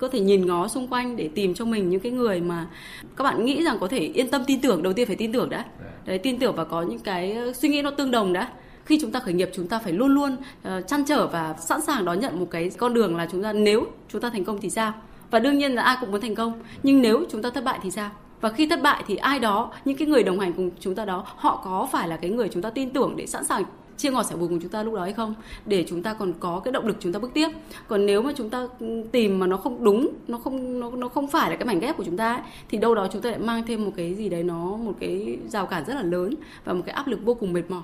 có 0.00 0.08
thể 0.08 0.20
nhìn 0.20 0.46
ngó 0.46 0.68
xung 0.68 0.88
quanh 0.88 1.16
để 1.16 1.28
tìm 1.34 1.54
cho 1.54 1.64
mình 1.64 1.90
những 1.90 2.00
cái 2.00 2.12
người 2.12 2.40
mà 2.40 2.66
các 3.16 3.24
bạn 3.24 3.44
nghĩ 3.44 3.62
rằng 3.62 3.76
có 3.80 3.88
thể 3.88 3.98
yên 3.98 4.28
tâm 4.28 4.42
tin 4.46 4.60
tưởng 4.60 4.82
đầu 4.82 4.92
tiên 4.92 5.06
phải 5.06 5.16
tin 5.16 5.32
tưởng 5.32 5.50
đã. 5.50 5.64
Đấy 6.04 6.18
tin 6.18 6.38
tưởng 6.38 6.54
và 6.56 6.64
có 6.64 6.82
những 6.82 6.98
cái 6.98 7.32
ờ, 7.32 7.52
suy 7.52 7.68
nghĩ 7.68 7.82
nó 7.82 7.90
tương 7.90 8.10
đồng 8.10 8.32
đã. 8.32 8.48
Khi 8.84 8.98
chúng 9.00 9.12
ta 9.12 9.20
khởi 9.20 9.34
nghiệp 9.34 9.50
chúng 9.54 9.68
ta 9.68 9.78
phải 9.78 9.92
luôn 9.92 10.14
luôn 10.14 10.32
uh, 10.32 10.86
chăn 10.86 11.04
trở 11.04 11.26
và 11.26 11.54
sẵn 11.60 11.80
sàng 11.82 12.04
đón 12.04 12.20
nhận 12.20 12.40
một 12.40 12.46
cái 12.50 12.70
con 12.78 12.94
đường 12.94 13.16
là 13.16 13.28
chúng 13.32 13.42
ta 13.42 13.52
nếu 13.52 13.86
chúng 14.08 14.20
ta 14.20 14.30
thành 14.30 14.44
công 14.44 14.58
thì 14.60 14.70
sao? 14.70 14.92
Và 15.30 15.38
đương 15.38 15.58
nhiên 15.58 15.74
là 15.74 15.82
ai 15.82 15.96
cũng 16.00 16.10
muốn 16.10 16.20
thành 16.20 16.34
công 16.34 16.60
nhưng 16.82 17.02
nếu 17.02 17.24
chúng 17.30 17.42
ta 17.42 17.50
thất 17.50 17.64
bại 17.64 17.78
thì 17.82 17.90
sao? 17.90 18.10
Và 18.40 18.48
khi 18.48 18.66
thất 18.66 18.82
bại 18.82 19.04
thì 19.06 19.16
ai 19.16 19.38
đó 19.38 19.72
những 19.84 19.96
cái 19.96 20.08
người 20.08 20.22
đồng 20.22 20.40
hành 20.40 20.52
cùng 20.52 20.70
chúng 20.80 20.94
ta 20.94 21.04
đó 21.04 21.24
họ 21.26 21.62
có 21.64 21.88
phải 21.92 22.08
là 22.08 22.16
cái 22.16 22.30
người 22.30 22.48
chúng 22.48 22.62
ta 22.62 22.70
tin 22.70 22.90
tưởng 22.90 23.14
để 23.16 23.26
sẵn 23.26 23.44
sàng 23.44 23.64
chia 23.96 24.10
ngọt 24.10 24.22
sẻ 24.22 24.36
bùi 24.36 24.48
cùng 24.48 24.60
chúng 24.60 24.70
ta 24.70 24.82
lúc 24.82 24.94
đó 24.94 25.02
hay 25.02 25.12
không 25.12 25.34
để 25.66 25.84
chúng 25.88 26.02
ta 26.02 26.14
còn 26.14 26.32
có 26.40 26.60
cái 26.64 26.72
động 26.72 26.86
lực 26.86 26.96
chúng 27.00 27.12
ta 27.12 27.18
bước 27.18 27.30
tiếp. 27.34 27.48
Còn 27.88 28.06
nếu 28.06 28.22
mà 28.22 28.32
chúng 28.36 28.50
ta 28.50 28.68
ừ, 28.80 29.02
tìm 29.12 29.38
mà 29.38 29.46
nó 29.46 29.56
không 29.56 29.84
đúng 29.84 30.08
nó 30.28 30.38
không 30.38 30.80
nó, 30.80 30.90
nó 30.90 31.08
không 31.08 31.28
phải 31.28 31.50
là 31.50 31.56
cái 31.56 31.66
mảnh 31.66 31.80
ghép 31.80 31.96
của 31.96 32.04
chúng 32.04 32.16
ta 32.16 32.32
ấy, 32.32 32.42
thì 32.68 32.78
đâu 32.78 32.94
đó 32.94 33.08
chúng 33.12 33.22
ta 33.22 33.30
lại 33.30 33.38
mang 33.38 33.62
thêm 33.66 33.84
một 33.84 33.92
cái 33.96 34.14
gì 34.14 34.28
đấy 34.28 34.42
nó 34.42 34.76
một 34.76 34.92
cái 35.00 35.38
rào 35.48 35.66
cản 35.66 35.84
rất 35.84 35.94
là 35.94 36.02
lớn 36.02 36.34
và 36.64 36.72
một 36.72 36.82
cái 36.86 36.94
áp 36.94 37.06
lực 37.06 37.20
vô 37.24 37.34
cùng 37.34 37.52
mệt 37.52 37.62
mỏi. 37.68 37.82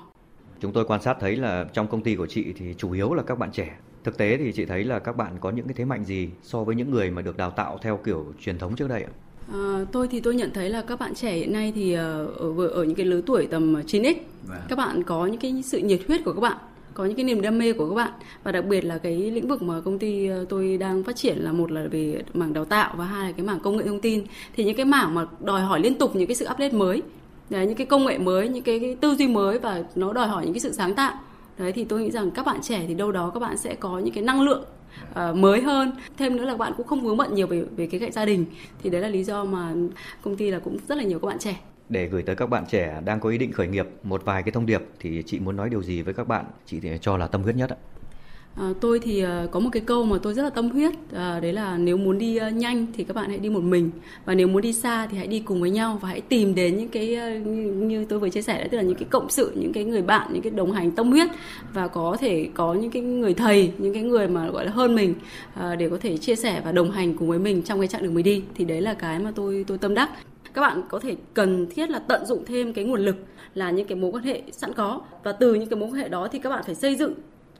Chúng 0.59 0.73
tôi 0.73 0.85
quan 0.85 1.01
sát 1.01 1.17
thấy 1.19 1.35
là 1.35 1.65
trong 1.73 1.87
công 1.87 2.01
ty 2.01 2.15
của 2.15 2.27
chị 2.27 2.53
thì 2.57 2.73
chủ 2.77 2.91
yếu 2.91 3.13
là 3.13 3.23
các 3.23 3.37
bạn 3.37 3.51
trẻ. 3.51 3.77
Thực 4.03 4.17
tế 4.17 4.37
thì 4.37 4.51
chị 4.51 4.65
thấy 4.65 4.83
là 4.83 4.99
các 4.99 5.17
bạn 5.17 5.37
có 5.39 5.49
những 5.49 5.67
cái 5.67 5.73
thế 5.73 5.85
mạnh 5.85 6.03
gì 6.03 6.29
so 6.41 6.63
với 6.63 6.75
những 6.75 6.91
người 6.91 7.11
mà 7.11 7.21
được 7.21 7.37
đào 7.37 7.51
tạo 7.51 7.77
theo 7.81 7.97
kiểu 7.97 8.25
truyền 8.39 8.57
thống 8.57 8.75
trước 8.75 8.89
đây 8.89 9.03
ạ? 9.03 9.11
À, 9.51 9.85
tôi 9.91 10.07
thì 10.07 10.19
tôi 10.19 10.35
nhận 10.35 10.51
thấy 10.53 10.69
là 10.69 10.81
các 10.81 10.99
bạn 10.99 11.15
trẻ 11.15 11.35
hiện 11.35 11.53
nay 11.53 11.71
thì 11.75 11.93
ờ, 11.93 12.25
ở 12.25 12.67
ở 12.67 12.83
những 12.83 12.95
cái 12.95 13.05
lứa 13.05 13.21
tuổi 13.25 13.47
tầm 13.51 13.75
9x 13.75 14.15
vâng. 14.47 14.57
các 14.69 14.77
bạn 14.77 15.03
có 15.03 15.25
những 15.25 15.39
cái 15.39 15.63
sự 15.65 15.77
nhiệt 15.77 15.99
huyết 16.07 16.23
của 16.25 16.33
các 16.33 16.41
bạn 16.41 16.57
có 16.93 17.05
những 17.05 17.15
cái 17.15 17.25
niềm 17.25 17.41
đam 17.41 17.57
mê 17.57 17.73
của 17.73 17.89
các 17.89 17.95
bạn. 17.95 18.11
Và 18.43 18.51
đặc 18.51 18.65
biệt 18.65 18.85
là 18.85 18.97
cái 18.97 19.15
lĩnh 19.15 19.47
vực 19.47 19.61
mà 19.61 19.81
công 19.85 19.99
ty 19.99 20.27
ờ, 20.27 20.45
tôi 20.49 20.77
đang 20.77 21.03
phát 21.03 21.15
triển 21.15 21.37
là 21.37 21.51
một 21.51 21.71
là 21.71 21.87
về 21.91 22.21
mảng 22.33 22.53
đào 22.53 22.65
tạo 22.65 22.93
và 22.97 23.05
hai 23.05 23.25
là 23.25 23.31
cái 23.31 23.45
mảng 23.45 23.59
công 23.59 23.77
nghệ 23.77 23.83
thông 23.85 23.99
tin. 23.99 24.23
Thì 24.55 24.63
những 24.63 24.75
cái 24.75 24.85
mảng 24.85 25.15
mà 25.15 25.25
đòi 25.39 25.61
hỏi 25.61 25.79
liên 25.79 25.95
tục 25.95 26.15
những 26.15 26.27
cái 26.27 26.35
sự 26.35 26.45
update 26.45 26.71
mới 26.71 27.01
đấy, 27.49 27.67
những 27.67 27.75
cái 27.75 27.87
công 27.87 28.05
nghệ 28.05 28.17
mới 28.17 28.49
những 28.49 28.63
cái, 28.63 28.79
cái 28.79 28.95
tư 29.01 29.15
duy 29.15 29.27
mới 29.27 29.59
và 29.59 29.83
nó 29.95 30.13
đòi 30.13 30.27
hỏi 30.27 30.45
những 30.45 30.53
cái 30.53 30.59
sự 30.59 30.71
sáng 30.71 30.93
tạo. 30.93 31.13
Đấy 31.57 31.71
thì 31.71 31.83
tôi 31.83 32.01
nghĩ 32.01 32.11
rằng 32.11 32.31
các 32.31 32.45
bạn 32.45 32.61
trẻ 32.61 32.85
thì 32.87 32.93
đâu 32.93 33.11
đó 33.11 33.31
các 33.33 33.39
bạn 33.39 33.57
sẽ 33.57 33.75
có 33.75 33.99
những 33.99 34.13
cái 34.13 34.23
năng 34.23 34.41
lượng 34.41 34.63
uh, 35.11 35.35
mới 35.35 35.61
hơn. 35.61 35.91
Thêm 36.17 36.35
nữa 36.35 36.45
là 36.45 36.55
bạn 36.55 36.73
cũng 36.77 36.87
không 36.87 37.01
vướng 37.01 37.17
bận 37.17 37.35
nhiều 37.35 37.47
về 37.47 37.63
về 37.75 37.87
cái 37.87 37.99
cạnh 37.99 38.11
gia 38.11 38.25
đình. 38.25 38.45
Thì 38.83 38.89
đấy 38.89 39.01
là 39.01 39.07
lý 39.07 39.23
do 39.23 39.43
mà 39.43 39.73
công 40.21 40.35
ty 40.35 40.51
là 40.51 40.59
cũng 40.59 40.77
rất 40.87 40.97
là 40.97 41.03
nhiều 41.03 41.19
các 41.19 41.27
bạn 41.27 41.39
trẻ. 41.39 41.59
Để 41.89 42.07
gửi 42.07 42.23
tới 42.23 42.35
các 42.35 42.49
bạn 42.49 42.65
trẻ 42.69 43.01
đang 43.05 43.19
có 43.19 43.29
ý 43.29 43.37
định 43.37 43.51
khởi 43.51 43.67
nghiệp 43.67 43.87
một 44.03 44.25
vài 44.25 44.43
cái 44.43 44.51
thông 44.51 44.65
điệp 44.65 44.81
thì 44.99 45.23
chị 45.25 45.39
muốn 45.39 45.55
nói 45.55 45.69
điều 45.69 45.83
gì 45.83 46.01
với 46.01 46.13
các 46.13 46.27
bạn? 46.27 46.45
Chị 46.65 46.79
thì 46.79 46.89
cho 47.01 47.17
là 47.17 47.27
tâm 47.27 47.43
huyết 47.43 47.55
nhất 47.55 47.69
ạ. 47.69 47.77
À, 48.55 48.69
tôi 48.81 48.99
thì 48.99 49.25
uh, 49.25 49.51
có 49.51 49.59
một 49.59 49.69
cái 49.71 49.83
câu 49.85 50.05
mà 50.05 50.17
tôi 50.23 50.33
rất 50.33 50.43
là 50.43 50.49
tâm 50.49 50.69
huyết 50.69 50.93
uh, 50.93 51.15
đấy 51.15 51.53
là 51.53 51.77
nếu 51.77 51.97
muốn 51.97 52.17
đi 52.17 52.39
uh, 52.47 52.53
nhanh 52.53 52.85
thì 52.93 53.03
các 53.03 53.15
bạn 53.15 53.29
hãy 53.29 53.39
đi 53.39 53.49
một 53.49 53.63
mình 53.63 53.89
và 54.25 54.35
nếu 54.35 54.47
muốn 54.47 54.61
đi 54.61 54.73
xa 54.73 55.07
thì 55.07 55.17
hãy 55.17 55.27
đi 55.27 55.39
cùng 55.39 55.61
với 55.61 55.69
nhau 55.69 55.97
và 56.01 56.09
hãy 56.09 56.21
tìm 56.21 56.55
đến 56.55 56.77
những 56.77 56.89
cái 56.89 57.17
uh, 57.37 57.47
như, 57.47 57.71
như 57.71 58.05
tôi 58.05 58.19
vừa 58.19 58.29
chia 58.29 58.41
sẻ 58.41 58.57
đấy 58.57 58.67
tức 58.71 58.77
là 58.77 58.83
những 58.83 58.95
cái 58.95 59.07
cộng 59.09 59.29
sự 59.29 59.51
những 59.55 59.73
cái 59.73 59.83
người 59.83 60.01
bạn 60.01 60.33
những 60.33 60.41
cái 60.41 60.51
đồng 60.51 60.71
hành 60.71 60.91
tâm 60.91 61.11
huyết 61.11 61.27
và 61.73 61.87
có 61.87 62.17
thể 62.19 62.49
có 62.53 62.73
những 62.73 62.91
cái 62.91 63.01
người 63.01 63.33
thầy 63.33 63.71
những 63.77 63.93
cái 63.93 64.03
người 64.03 64.27
mà 64.27 64.49
gọi 64.49 64.65
là 64.65 64.71
hơn 64.71 64.95
mình 64.95 65.13
uh, 65.59 65.77
để 65.79 65.89
có 65.89 65.97
thể 66.01 66.17
chia 66.17 66.35
sẻ 66.35 66.61
và 66.65 66.71
đồng 66.71 66.91
hành 66.91 67.13
cùng 67.13 67.27
với 67.29 67.39
mình 67.39 67.61
trong 67.61 67.79
cái 67.79 67.87
chặng 67.87 68.03
đường 68.03 68.13
mình 68.13 68.25
đi. 68.25 68.43
Thì 68.55 68.65
đấy 68.65 68.81
là 68.81 68.93
cái 68.93 69.19
mà 69.19 69.31
tôi 69.35 69.65
tôi 69.67 69.77
tâm 69.77 69.93
đắc. 69.93 70.09
Các 70.53 70.61
bạn 70.61 70.81
có 70.89 70.99
thể 70.99 71.15
cần 71.33 71.67
thiết 71.75 71.89
là 71.89 71.99
tận 71.99 72.25
dụng 72.25 72.45
thêm 72.45 72.73
cái 72.73 72.85
nguồn 72.85 73.01
lực 73.01 73.15
là 73.55 73.71
những 73.71 73.87
cái 73.87 73.97
mối 73.97 74.11
quan 74.11 74.23
hệ 74.23 74.41
sẵn 74.51 74.73
có 74.73 75.01
và 75.23 75.31
từ 75.31 75.53
những 75.53 75.69
cái 75.69 75.79
mối 75.79 75.89
quan 75.89 76.01
hệ 76.01 76.09
đó 76.09 76.27
thì 76.31 76.39
các 76.39 76.49
bạn 76.49 76.63
phải 76.65 76.75
xây 76.75 76.95
dựng 76.95 77.13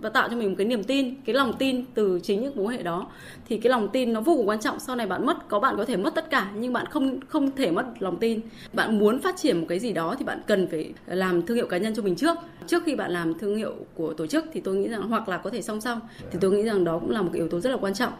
và 0.03 0.09
tạo 0.09 0.29
cho 0.29 0.35
mình 0.35 0.49
một 0.49 0.55
cái 0.57 0.67
niềm 0.67 0.83
tin, 0.83 1.15
cái 1.25 1.35
lòng 1.35 1.53
tin 1.59 1.85
từ 1.93 2.19
chính 2.23 2.41
những 2.41 2.55
mối 2.55 2.73
hệ 2.73 2.83
đó. 2.83 3.07
Thì 3.47 3.57
cái 3.57 3.69
lòng 3.69 3.87
tin 3.93 4.13
nó 4.13 4.21
vô 4.21 4.35
cùng 4.37 4.49
quan 4.49 4.59
trọng, 4.59 4.79
sau 4.79 4.95
này 4.95 5.07
bạn 5.07 5.25
mất, 5.25 5.47
có 5.49 5.59
bạn 5.59 5.75
có 5.77 5.85
thể 5.85 5.97
mất 5.97 6.15
tất 6.15 6.29
cả, 6.29 6.51
nhưng 6.55 6.73
bạn 6.73 6.85
không 6.85 7.19
không 7.27 7.51
thể 7.51 7.71
mất 7.71 7.85
lòng 7.99 8.17
tin. 8.17 8.39
Bạn 8.73 8.99
muốn 8.99 9.19
phát 9.19 9.37
triển 9.37 9.59
một 9.59 9.65
cái 9.69 9.79
gì 9.79 9.93
đó 9.93 10.15
thì 10.19 10.25
bạn 10.25 10.41
cần 10.47 10.67
phải 10.67 10.93
làm 11.05 11.41
thương 11.41 11.57
hiệu 11.57 11.67
cá 11.67 11.77
nhân 11.77 11.95
cho 11.95 12.03
mình 12.03 12.15
trước. 12.15 12.37
Trước 12.67 12.83
khi 12.85 12.95
bạn 12.95 13.11
làm 13.11 13.33
thương 13.39 13.55
hiệu 13.55 13.73
của 13.93 14.13
tổ 14.13 14.27
chức 14.27 14.45
thì 14.53 14.61
tôi 14.61 14.75
nghĩ 14.75 14.87
rằng, 14.87 15.01
hoặc 15.01 15.29
là 15.29 15.37
có 15.37 15.49
thể 15.49 15.61
song 15.61 15.81
song, 15.81 15.99
thì 16.31 16.37
tôi 16.41 16.51
nghĩ 16.51 16.63
rằng 16.63 16.83
đó 16.83 16.99
cũng 16.99 17.11
là 17.11 17.21
một 17.21 17.29
cái 17.33 17.39
yếu 17.39 17.49
tố 17.49 17.59
rất 17.59 17.69
là 17.69 17.77
quan 17.81 17.93
trọng. 17.93 18.13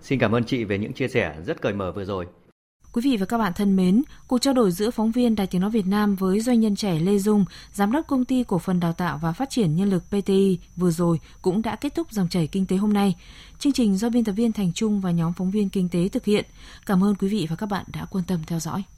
Xin 0.00 0.18
cảm 0.18 0.34
ơn 0.34 0.44
chị 0.44 0.64
về 0.64 0.78
những 0.78 0.92
chia 0.92 1.08
sẻ 1.08 1.34
rất 1.46 1.60
cởi 1.60 1.72
mở 1.72 1.92
vừa 1.92 2.04
rồi. 2.04 2.26
Quý 2.92 3.02
vị 3.04 3.16
và 3.16 3.26
các 3.26 3.38
bạn 3.38 3.52
thân 3.52 3.76
mến, 3.76 4.02
cuộc 4.26 4.38
trao 4.38 4.54
đổi 4.54 4.72
giữa 4.72 4.90
phóng 4.90 5.10
viên 5.10 5.36
Đài 5.36 5.46
Tiếng 5.46 5.60
Nói 5.60 5.70
Việt 5.70 5.86
Nam 5.86 6.16
với 6.16 6.40
doanh 6.40 6.60
nhân 6.60 6.76
trẻ 6.76 6.98
Lê 6.98 7.18
Dung, 7.18 7.44
Giám 7.72 7.92
đốc 7.92 8.06
Công 8.06 8.24
ty 8.24 8.44
Cổ 8.44 8.58
phần 8.58 8.80
Đào 8.80 8.92
tạo 8.92 9.18
và 9.22 9.32
Phát 9.32 9.50
triển 9.50 9.76
Nhân 9.76 9.90
lực 9.90 10.04
PTI 10.08 10.58
vừa 10.76 10.90
rồi 10.90 11.20
cũng 11.42 11.62
đã 11.62 11.76
kết 11.76 11.94
thúc 11.94 12.12
dòng 12.12 12.28
chảy 12.28 12.46
kinh 12.46 12.66
tế 12.66 12.76
hôm 12.76 12.92
nay. 12.92 13.16
Chương 13.58 13.72
trình 13.72 13.96
do 13.96 14.10
biên 14.10 14.24
tập 14.24 14.32
viên 14.32 14.52
Thành 14.52 14.72
Trung 14.72 15.00
và 15.00 15.10
nhóm 15.10 15.32
phóng 15.32 15.50
viên 15.50 15.68
kinh 15.68 15.88
tế 15.88 16.08
thực 16.08 16.24
hiện. 16.24 16.44
Cảm 16.86 17.04
ơn 17.04 17.14
quý 17.14 17.28
vị 17.28 17.46
và 17.50 17.56
các 17.56 17.66
bạn 17.66 17.84
đã 17.92 18.04
quan 18.04 18.24
tâm 18.24 18.40
theo 18.46 18.60
dõi. 18.60 18.82